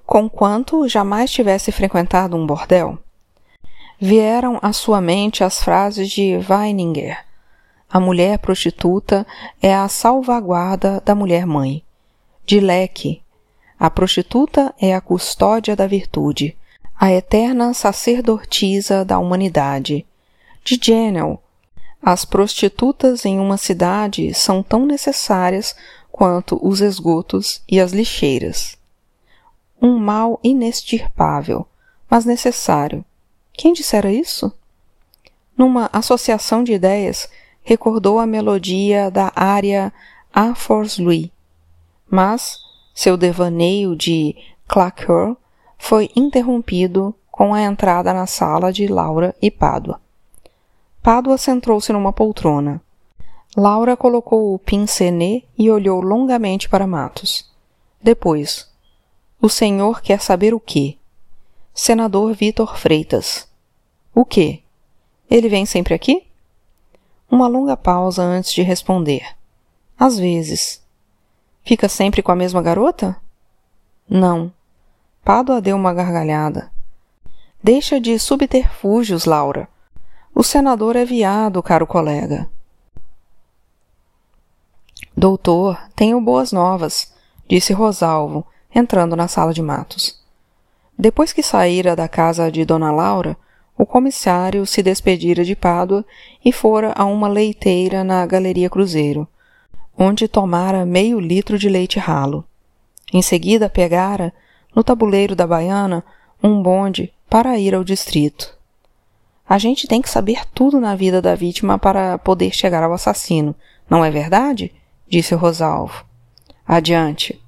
Conquanto 0.05 0.87
jamais 0.87 1.31
tivesse 1.31 1.73
frequentado 1.73 2.37
um 2.37 2.47
bordel, 2.47 2.99
vieram 4.05 4.59
à 4.61 4.71
sua 4.71 5.01
mente 5.01 5.43
as 5.43 5.63
frases 5.63 6.11
de 6.11 6.39
Weininger. 6.47 7.17
A 7.89 7.99
mulher 7.99 8.39
prostituta 8.39 9.27
é 9.63 9.75
a 9.75 9.89
salvaguarda 9.89 11.03
da 11.03 11.15
mulher-mãe. 11.15 11.83
De 12.45 12.61
Leque. 12.61 13.23
A 13.81 13.89
prostituta 13.89 14.75
é 14.79 14.95
a 14.95 15.01
custódia 15.01 15.75
da 15.75 15.87
virtude, 15.87 16.55
a 16.95 17.11
eterna 17.11 17.73
sacerdotisa 17.73 19.07
da 19.07 19.19
humanidade. 19.19 20.05
De 20.63 20.79
Genel. 20.79 21.43
As 22.03 22.27
prostitutas 22.27 23.25
em 23.25 23.41
uma 23.41 23.57
cidade 23.57 24.35
são 24.35 24.63
tão 24.63 24.85
necessárias 24.85 25.75
quanto 26.13 26.61
os 26.63 26.83
esgotos 26.83 27.63
e 27.67 27.81
as 27.81 27.95
lixeiras. 27.95 28.77
Um 29.81 29.99
mal 29.99 30.39
inextirpável, 30.45 31.67
mas 32.11 32.27
necessário 32.27 33.03
quem 33.57 33.73
dissera 33.73 34.13
isso? 34.13 34.53
Numa 35.57 35.89
associação 35.93 36.65
de 36.65 36.73
ideias, 36.73 37.29
recordou 37.63 38.19
a 38.19 38.27
melodia 38.27 39.11
da 39.11 39.33
área 39.35 39.93
A 40.33 40.55
Force 40.55 41.01
Louis, 41.01 41.31
mas 42.11 42.59
seu 42.95 43.17
devaneio 43.17 43.97
de 43.97 44.37
claqueur 44.67 45.37
foi 45.79 46.11
interrompido 46.17 47.15
com 47.31 47.55
a 47.55 47.63
entrada 47.63 48.13
na 48.13 48.27
sala 48.27 48.73
de 48.73 48.87
Laura 48.87 49.35
e 49.41 49.51
Pádua. 49.51 50.01
Pádua 51.03 51.37
sentou-se 51.37 51.93
numa 51.93 52.13
poltrona. 52.13 52.81
Laura 53.57 53.97
colocou 53.97 54.55
o 54.55 54.59
pince-nez 54.59 55.43
e 55.57 55.71
olhou 55.71 56.01
longamente 56.01 56.69
para 56.69 56.87
Matos. 56.87 57.49
Depois, 58.03 58.69
o 59.41 59.49
senhor 59.49 60.01
quer 60.01 60.21
saber 60.21 60.55
o 60.55 60.61
quê? 60.61 60.97
Senador 61.77 62.33
Vitor 62.35 62.79
Freitas. 62.79 63.49
O 64.15 64.25
quê? 64.25 64.63
Ele 65.29 65.49
vem 65.49 65.67
sempre 65.67 65.93
aqui? 65.93 66.25
Uma 67.29 67.49
longa 67.49 67.77
pausa 67.77 68.23
antes 68.23 68.53
de 68.53 68.63
responder. 68.63 69.27
Às 69.99 70.17
vezes. 70.17 70.81
Fica 71.65 71.89
sempre 71.89 72.23
com 72.23 72.31
a 72.31 72.37
mesma 72.37 72.63
garota? 72.63 73.17
Não. 74.09 74.53
Pádua 75.25 75.61
deu 75.61 75.75
uma 75.75 75.93
gargalhada. 75.93 76.71
Deixa 77.61 77.99
de 77.99 78.21
subterfúgios, 78.21 79.25
Laura. 79.25 79.69
O 80.33 80.45
senador 80.45 80.95
é 80.95 81.05
viado, 81.05 81.61
caro 81.61 81.89
colega. 81.89 82.49
Doutor, 85.17 85.77
tenho 85.97 86.21
boas 86.21 86.53
novas, 86.53 87.13
disse 87.49 87.73
Rosalvo, 87.73 88.47
entrando 88.73 89.17
na 89.17 89.27
sala 89.27 89.53
de 89.53 89.61
matos. 89.61 90.24
Depois 90.99 91.33
que 91.33 91.43
saíra 91.43 91.97
da 91.97 92.09
casa 92.09 92.51
de 92.51 92.65
Dona 92.65 92.93
Laura, 92.93 93.37
o 93.77 93.85
comissário 93.85 94.65
se 94.65 94.83
despedira 94.83 95.45
de 95.45 95.57
Pádua 95.57 96.05
e 96.45 96.53
fora 96.53 96.93
a 96.97 97.05
uma 97.05 97.27
leiteira 97.27 98.05
na 98.05 98.25
Galeria 98.25 98.71
Cruzeiro, 98.71 99.27
onde 99.99 100.29
tomara 100.29 100.87
meio 100.87 101.19
litro 101.19 101.59
de 101.59 101.69
leite 101.69 101.99
ralo. 101.99 102.45
Em 103.13 103.21
seguida 103.21 103.69
pegara, 103.69 104.33
no 104.75 104.85
tabuleiro 104.85 105.35
da 105.35 105.47
baiana, 105.47 106.05
um 106.43 106.63
bonde 106.63 107.13
para 107.29 107.59
ir 107.59 107.75
ao 107.75 107.83
distrito. 107.83 108.57
A 109.49 109.59
gente 109.59 109.89
tem 109.89 110.01
que 110.01 110.09
saber 110.09 110.47
tudo 110.55 110.81
na 110.81 110.95
vida 110.95 111.21
da 111.21 111.35
vítima 111.35 111.79
para 111.79 112.17
poder 112.19 112.55
chegar 112.55 112.83
ao 112.83 112.93
assassino, 112.93 113.55
não 113.91 114.05
é 114.05 114.11
verdade? 114.11 114.73
disse 115.09 115.35
Rosalvo. 115.35 116.05
Adiante. 116.67 117.41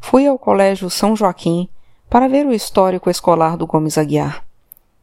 Fui 0.00 0.26
ao 0.26 0.38
Colégio 0.38 0.90
São 0.90 1.14
Joaquim 1.14 1.68
para 2.12 2.28
ver 2.28 2.44
o 2.44 2.52
histórico 2.52 3.08
escolar 3.08 3.56
do 3.56 3.66
Gomes 3.66 3.96
Aguiar. 3.96 4.44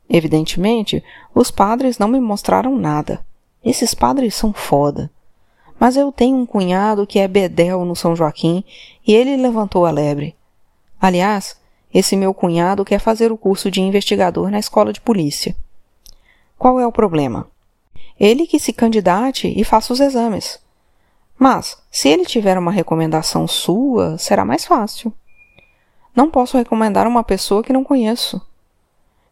Evidentemente, 0.07 1.03
os 1.33 1.49
padres 1.49 1.97
não 1.97 2.07
me 2.07 2.19
mostraram 2.19 2.77
nada. 2.77 3.25
Esses 3.65 3.95
padres 3.95 4.35
são 4.35 4.53
foda. 4.53 5.09
Mas 5.79 5.97
eu 5.97 6.11
tenho 6.11 6.37
um 6.37 6.45
cunhado 6.45 7.07
que 7.07 7.17
é 7.17 7.27
bedel 7.27 7.83
no 7.83 7.95
São 7.95 8.15
Joaquim 8.15 8.63
e 9.07 9.15
ele 9.15 9.37
levantou 9.37 9.87
a 9.87 9.91
lebre. 9.91 10.35
Aliás, 11.01 11.59
esse 11.91 12.15
meu 12.15 12.31
cunhado 12.31 12.85
quer 12.85 12.99
fazer 12.99 13.31
o 13.31 13.37
curso 13.37 13.71
de 13.71 13.81
investigador 13.81 14.51
na 14.51 14.59
escola 14.59 14.93
de 14.93 15.01
polícia. 15.01 15.55
Qual 16.59 16.79
é 16.79 16.85
o 16.85 16.91
problema? 16.91 17.47
Ele 18.19 18.45
que 18.45 18.59
se 18.59 18.71
candidate 18.71 19.51
e 19.59 19.63
faça 19.63 19.91
os 19.91 19.99
exames. 19.99 20.59
Mas, 21.39 21.75
se 21.89 22.07
ele 22.07 22.23
tiver 22.23 22.55
uma 22.55 22.71
recomendação 22.71 23.47
sua, 23.47 24.15
será 24.19 24.45
mais 24.45 24.63
fácil. 24.63 25.11
Não 26.15 26.29
posso 26.29 26.57
recomendar 26.57 27.07
uma 27.07 27.23
pessoa 27.23 27.63
que 27.63 27.73
não 27.73 27.83
conheço. 27.83 28.41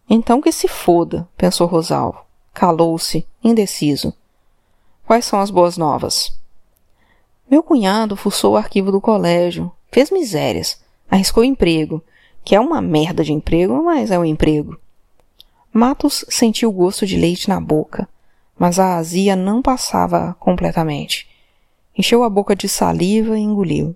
Então 0.10 0.42
que 0.42 0.52
se 0.52 0.68
foda, 0.68 1.28
pensou 1.38 1.68
Rosalvo. 1.68 2.26
Calou-se, 2.54 3.28
indeciso. 3.44 4.14
Quais 5.06 5.26
são 5.26 5.40
as 5.40 5.50
boas 5.50 5.78
novas? 5.78 6.38
Meu 7.50 7.62
cunhado 7.64 8.16
fuçou 8.16 8.54
o 8.54 8.58
arquivo 8.58 8.92
do 8.92 9.00
colégio, 9.00 9.72
fez 9.92 10.12
misérias, 10.12 10.82
arriscou 11.10 11.44
emprego 11.44 12.04
que 12.48 12.56
é 12.56 12.60
uma 12.62 12.82
merda 12.82 13.26
de 13.26 13.34
emprego, 13.34 13.84
mas 13.84 14.10
é 14.10 14.18
um 14.18 14.24
emprego. 14.24 14.80
Matos 15.70 16.24
sentiu 16.30 16.70
o 16.70 16.72
gosto 16.72 17.06
de 17.06 17.18
leite 17.18 17.50
na 17.50 17.60
boca, 17.60 18.08
mas 18.58 18.80
a 18.80 18.96
azia 18.96 19.36
não 19.36 19.62
passava 19.62 20.34
completamente. 20.40 21.28
Encheu 21.98 22.24
a 22.24 22.30
boca 22.30 22.56
de 22.56 22.70
saliva 22.70 23.38
e 23.38 23.42
engoliu. 23.42 23.94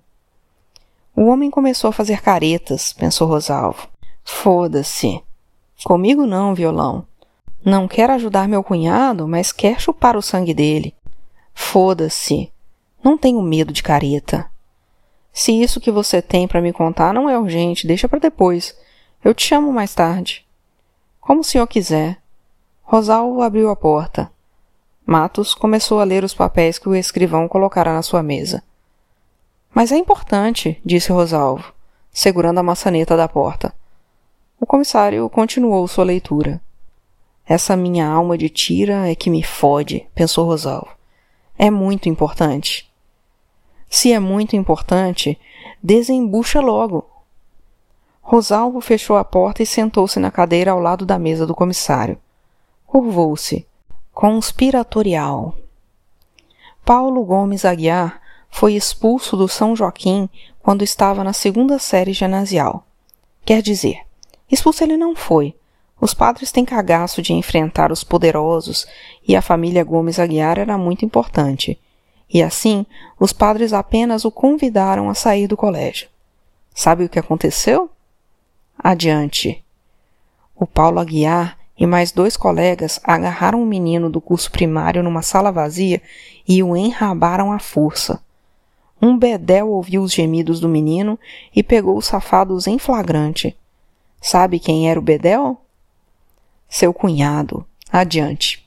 O 1.16 1.26
homem 1.26 1.52
começou 1.52 1.90
a 1.90 1.94
fazer 1.94 2.22
caretas, 2.22 2.94
pensou 2.94 3.28
Rosalvo. 3.28 3.88
Foda-se. 4.24 5.22
Comigo 5.84 6.26
não, 6.26 6.56
violão. 6.56 7.06
Não 7.64 7.88
quer 7.88 8.10
ajudar 8.10 8.48
meu 8.48 8.64
cunhado, 8.64 9.28
mas 9.28 9.52
quer 9.52 9.80
chupar 9.80 10.16
o 10.16 10.22
sangue 10.22 10.54
dele. 10.54 10.96
Foda-se. 11.54 12.52
Não 13.04 13.18
tenho 13.18 13.42
medo 13.42 13.74
de 13.74 13.84
careta. 13.84 14.50
Se 15.34 15.52
isso 15.52 15.80
que 15.80 15.92
você 15.92 16.22
tem 16.22 16.48
para 16.48 16.62
me 16.62 16.74
contar 16.74 17.14
não 17.14 17.30
é 17.30 17.38
urgente, 17.38 17.88
deixa 17.88 18.08
para 18.08 18.20
depois. 18.20 18.76
Eu 19.24 19.34
te 19.34 19.46
chamo 19.46 19.72
mais 19.72 19.94
tarde. 19.94 20.46
Como 21.20 21.42
o 21.42 21.44
senhor 21.44 21.68
quiser. 21.68 22.18
Rosalvo 22.82 23.42
abriu 23.42 23.70
a 23.70 23.76
porta. 23.76 24.32
Matos 25.06 25.54
começou 25.54 26.00
a 26.00 26.04
ler 26.04 26.24
os 26.24 26.34
papéis 26.34 26.78
que 26.78 26.90
o 26.90 26.96
escrivão 26.96 27.48
colocara 27.48 27.94
na 27.94 28.02
sua 28.02 28.24
mesa. 28.24 28.64
Mas 29.74 29.92
é 29.92 29.98
importante, 29.98 30.82
disse 30.86 31.12
Rosalvo, 31.12 31.74
segurando 32.12 32.60
a 32.60 32.64
maçaneta 32.64 33.16
da 33.16 33.28
porta. 33.28 33.74
O 34.60 34.66
comissário 34.66 35.30
continuou 35.30 35.88
sua 35.88 36.04
leitura. 36.04 36.62
Essa 37.46 37.76
minha 37.76 38.08
alma 38.08 38.38
de 38.38 38.50
tira 38.50 39.10
é 39.10 39.16
que 39.16 39.30
me 39.30 39.42
fode, 39.42 40.08
pensou 40.14 40.46
Rosalvo. 40.46 40.90
É 41.58 41.72
muito 41.72 42.10
importante. 42.10 42.92
Se 43.90 44.12
é 44.12 44.20
muito 44.20 44.56
importante, 44.56 45.40
desembucha 45.82 46.62
logo. 46.62 47.06
Rosalvo 48.22 48.80
fechou 48.80 49.18
a 49.18 49.24
porta 49.24 49.64
e 49.64 49.66
sentou-se 49.66 50.20
na 50.20 50.32
cadeira 50.32 50.72
ao 50.72 50.80
lado 50.80 51.06
da 51.06 51.18
mesa 51.18 51.46
do 51.46 51.56
comissário. 51.56 52.18
Curvou-se. 52.86 53.66
Conspiratorial. 54.14 55.56
Paulo 56.86 57.24
Gomes 57.24 57.66
Aguiar 57.66 58.21
foi 58.52 58.76
expulso 58.76 59.36
do 59.36 59.48
São 59.48 59.76
Joaquim 59.76 60.30
quando 60.62 60.84
estava 60.84 61.24
na 61.24 61.34
segunda 61.34 61.80
série 61.80 62.14
ginasial. 62.14 62.86
Quer 63.44 63.64
dizer, 63.64 64.02
expulso 64.52 64.84
ele 64.84 64.98
não 64.98 65.16
foi. 65.16 65.56
Os 66.00 66.14
padres 66.14 66.52
têm 66.52 66.64
cagaço 66.64 67.22
de 67.22 67.34
enfrentar 67.34 67.92
os 67.92 68.04
poderosos 68.04 68.86
e 69.28 69.36
a 69.36 69.42
família 69.42 69.84
Gomes 69.84 70.20
Aguiar 70.20 70.60
era 70.60 70.78
muito 70.78 71.04
importante 71.04 71.80
e 72.34 72.42
assim 72.42 72.86
os 73.20 73.34
padres 73.34 73.74
apenas 73.74 74.24
o 74.24 74.32
convidaram 74.32 75.10
a 75.10 75.14
sair 75.14 75.48
do 75.48 75.58
colégio. 75.58 76.08
Sabe 76.74 77.04
o 77.04 77.10
que 77.10 77.20
aconteceu? 77.20 77.90
Adiante. 78.78 79.64
O 80.56 80.66
Paulo 80.66 81.00
Aguiar 81.00 81.58
e 81.78 81.86
mais 81.86 82.12
dois 82.12 82.38
colegas 82.38 83.00
agarraram 83.04 83.62
um 83.62 83.66
menino 83.66 84.10
do 84.10 84.22
curso 84.22 84.52
primário 84.52 85.04
numa 85.04 85.22
sala 85.22 85.52
vazia 85.52 86.02
e 86.48 86.64
o 86.64 86.76
enrabaram 86.76 87.52
à 87.52 87.60
força. 87.60 88.22
Um 89.02 89.18
bedel 89.18 89.70
ouviu 89.70 90.04
os 90.04 90.14
gemidos 90.14 90.60
do 90.60 90.70
menino 90.70 91.18
e 91.56 91.64
pegou 91.64 91.98
os 91.98 92.06
safados 92.06 92.68
em 92.68 92.78
flagrante. 92.78 93.58
Sabe 94.22 94.60
quem 94.60 94.88
era 94.88 95.00
o 95.00 95.02
bedel? 95.02 95.60
Seu 96.70 96.94
cunhado. 96.94 97.66
Adiante. 97.92 98.64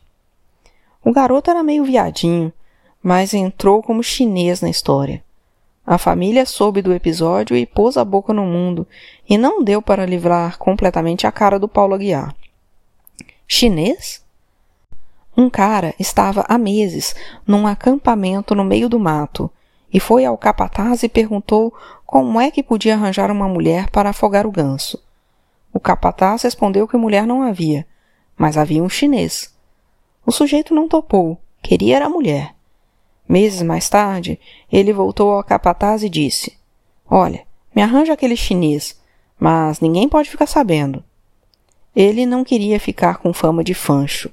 O 1.05 1.13
garoto 1.13 1.51
era 1.51 1.63
meio 1.63 1.85
viadinho, 1.85 2.53
mas 3.01 3.33
entrou 3.33 3.81
como 3.81 4.03
chinês 4.03 4.61
na 4.61 4.69
história. 4.69 5.23
A 5.87 5.99
família 5.99 6.45
soube 6.45 6.83
do 6.83 6.93
episódio 6.93 7.57
e 7.57 7.65
pôs 7.65 7.97
a 7.97 8.05
boca 8.05 8.33
no 8.33 8.45
mundo, 8.45 8.87
e 9.29 9.39
não 9.39 9.63
deu 9.63 9.81
para 9.81 10.07
livrar 10.07 10.59
completamente 10.59 11.27
a 11.27 11.33
cara 11.33 11.59
do 11.59 11.69
Paulo 11.69 11.95
Aguiar. 11.95 12.35
Chinês? 13.47 14.25
Um 15.37 15.49
cara 15.49 15.95
estava 15.99 16.45
há 16.49 16.59
meses 16.59 17.15
num 17.47 17.67
acampamento 17.67 18.55
no 18.55 18.65
meio 18.65 18.89
do 18.89 18.99
mato 18.99 19.51
e 19.95 20.01
foi 20.01 20.25
ao 20.25 20.37
capataz 20.37 21.05
e 21.05 21.09
perguntou 21.09 21.73
como 22.05 22.41
é 22.41 22.51
que 22.51 22.65
podia 22.65 22.95
arranjar 22.95 23.31
uma 23.31 23.47
mulher 23.47 23.89
para 23.91 24.11
afogar 24.11 24.45
o 24.45 24.51
ganso. 24.51 25.01
O 25.73 25.79
capataz 25.79 26.43
respondeu 26.43 26.89
que 26.89 26.97
mulher 26.97 27.25
não 27.25 27.43
havia, 27.43 27.87
mas 28.37 28.59
havia 28.59 28.83
um 28.83 28.89
chinês. 28.89 29.55
O 30.27 30.33
sujeito 30.33 30.75
não 30.75 30.89
topou, 30.89 31.39
queria 31.63 31.95
era 31.95 32.09
mulher. 32.09 32.57
Meses 33.29 33.63
mais 33.63 33.89
tarde, 33.89 34.41
ele 34.71 34.93
voltou 34.93 35.31
ao 35.31 35.45
capataz 35.45 36.03
e 36.03 36.09
disse: 36.09 36.59
Olha, 37.09 37.47
me 37.75 37.81
arranja 37.81 38.15
aquele 38.15 38.37
chinês, 38.37 39.01
mas 39.39 39.79
ninguém 39.79 40.09
pode 40.09 40.29
ficar 40.29 40.47
sabendo. 40.47 41.05
Ele 41.95 42.27
não 42.27 42.43
queria 42.43 42.81
ficar 42.81 43.19
com 43.19 43.33
fama 43.33 43.63
de 43.63 43.75
fancho. 43.75 44.29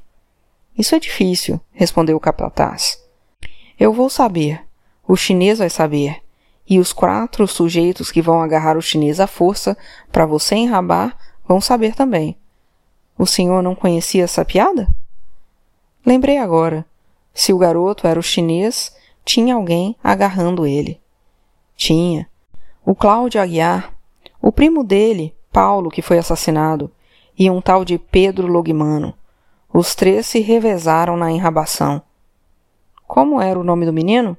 Isso 0.75 0.95
é 0.95 0.99
difícil, 0.99 1.61
respondeu 1.71 2.17
o 2.17 2.19
capataz. 2.19 2.99
Eu 3.79 3.93
vou 3.93 4.09
saber. 4.09 4.70
O 5.11 5.17
chinês 5.17 5.59
vai 5.59 5.69
saber. 5.69 6.21
E 6.65 6.79
os 6.79 6.93
quatro 6.93 7.45
sujeitos 7.45 8.09
que 8.09 8.21
vão 8.21 8.41
agarrar 8.41 8.77
o 8.77 8.81
chinês 8.81 9.19
à 9.19 9.27
força 9.27 9.77
para 10.09 10.25
você 10.25 10.55
enrabar 10.55 11.17
vão 11.45 11.59
saber 11.59 11.93
também. 11.93 12.37
O 13.17 13.25
senhor 13.25 13.61
não 13.61 13.75
conhecia 13.75 14.23
essa 14.23 14.45
piada? 14.45 14.87
Lembrei 16.05 16.37
agora. 16.37 16.85
Se 17.33 17.51
o 17.51 17.57
garoto 17.57 18.07
era 18.07 18.17
o 18.17 18.23
chinês, 18.23 18.95
tinha 19.25 19.55
alguém 19.55 19.97
agarrando 20.01 20.65
ele. 20.65 20.97
Tinha. 21.75 22.25
O 22.85 22.95
Cláudio 22.95 23.41
Aguiar, 23.41 23.93
o 24.41 24.49
primo 24.49 24.81
dele, 24.81 25.35
Paulo, 25.51 25.91
que 25.91 26.01
foi 26.01 26.19
assassinado, 26.19 26.89
e 27.37 27.49
um 27.49 27.59
tal 27.59 27.83
de 27.83 27.97
Pedro 27.97 28.47
Logmano. 28.47 29.13
Os 29.73 29.93
três 29.93 30.25
se 30.25 30.39
revezaram 30.39 31.17
na 31.17 31.29
enrabação. 31.29 32.01
Como 33.05 33.41
era 33.41 33.59
o 33.59 33.63
nome 33.65 33.85
do 33.85 33.91
menino? 33.91 34.37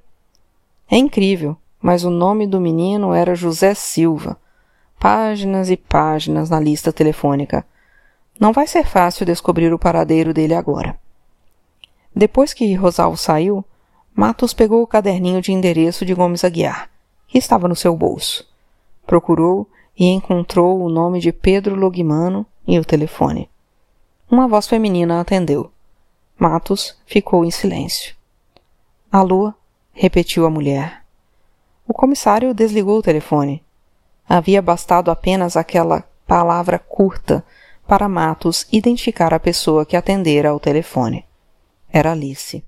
É 0.93 0.99
incrível, 0.99 1.57
mas 1.81 2.05
o 2.05 2.11
nome 2.11 2.47
do 2.47 2.61
menino 2.61 3.15
era 3.15 3.35
José 3.35 3.73
Silva. 3.73 4.39
Páginas 5.01 5.71
e 5.71 5.77
páginas 5.79 6.51
na 6.51 6.61
lista 6.61 6.93
telefônica. 6.93 7.65
Não 8.39 8.53
vai 8.53 8.67
ser 8.67 8.85
fácil 8.85 9.25
descobrir 9.25 9.73
o 9.73 9.79
paradeiro 9.79 10.35
dele 10.35 10.53
agora. 10.53 11.01
Depois 12.15 12.53
que 12.53 12.75
Rosal 12.75 13.17
saiu, 13.17 13.65
Matos 14.15 14.53
pegou 14.53 14.83
o 14.83 14.87
caderninho 14.87 15.41
de 15.41 15.51
endereço 15.51 16.05
de 16.05 16.13
Gomes 16.13 16.45
Aguiar, 16.45 16.91
que 17.27 17.39
estava 17.39 17.67
no 17.67 17.75
seu 17.75 17.97
bolso. 17.97 18.47
Procurou 19.07 19.67
e 19.99 20.05
encontrou 20.05 20.79
o 20.79 20.91
nome 20.91 21.21
de 21.21 21.33
Pedro 21.33 21.75
Logmano 21.75 22.45
e 22.69 22.79
o 22.79 22.85
telefone. 22.85 23.49
Uma 24.31 24.47
voz 24.47 24.67
feminina 24.69 25.23
atendeu. 25.23 25.73
Matos 26.39 26.99
ficou 27.07 27.47
em 27.47 27.51
silêncio. 27.51 28.15
Alô? 29.11 29.55
Repetiu 29.93 30.47
a 30.47 30.51
mulher. 30.51 31.03
O 31.87 31.93
comissário 31.93 32.55
desligou 32.55 32.99
o 32.99 33.03
telefone. 33.03 33.63
Havia 34.29 34.63
bastado 34.63 35.11
apenas 35.11 35.57
aquela 35.57 36.05
palavra 36.27 36.79
curta 36.79 37.45
para 37.87 38.09
Matos 38.09 38.67
identificar 38.73 39.35
a 39.35 39.41
pessoa 39.41 39.85
que 39.85 39.97
atendera 39.97 40.51
ao 40.51 40.61
telefone. 40.61 41.25
Era 41.93 42.13
Alice. 42.13 42.65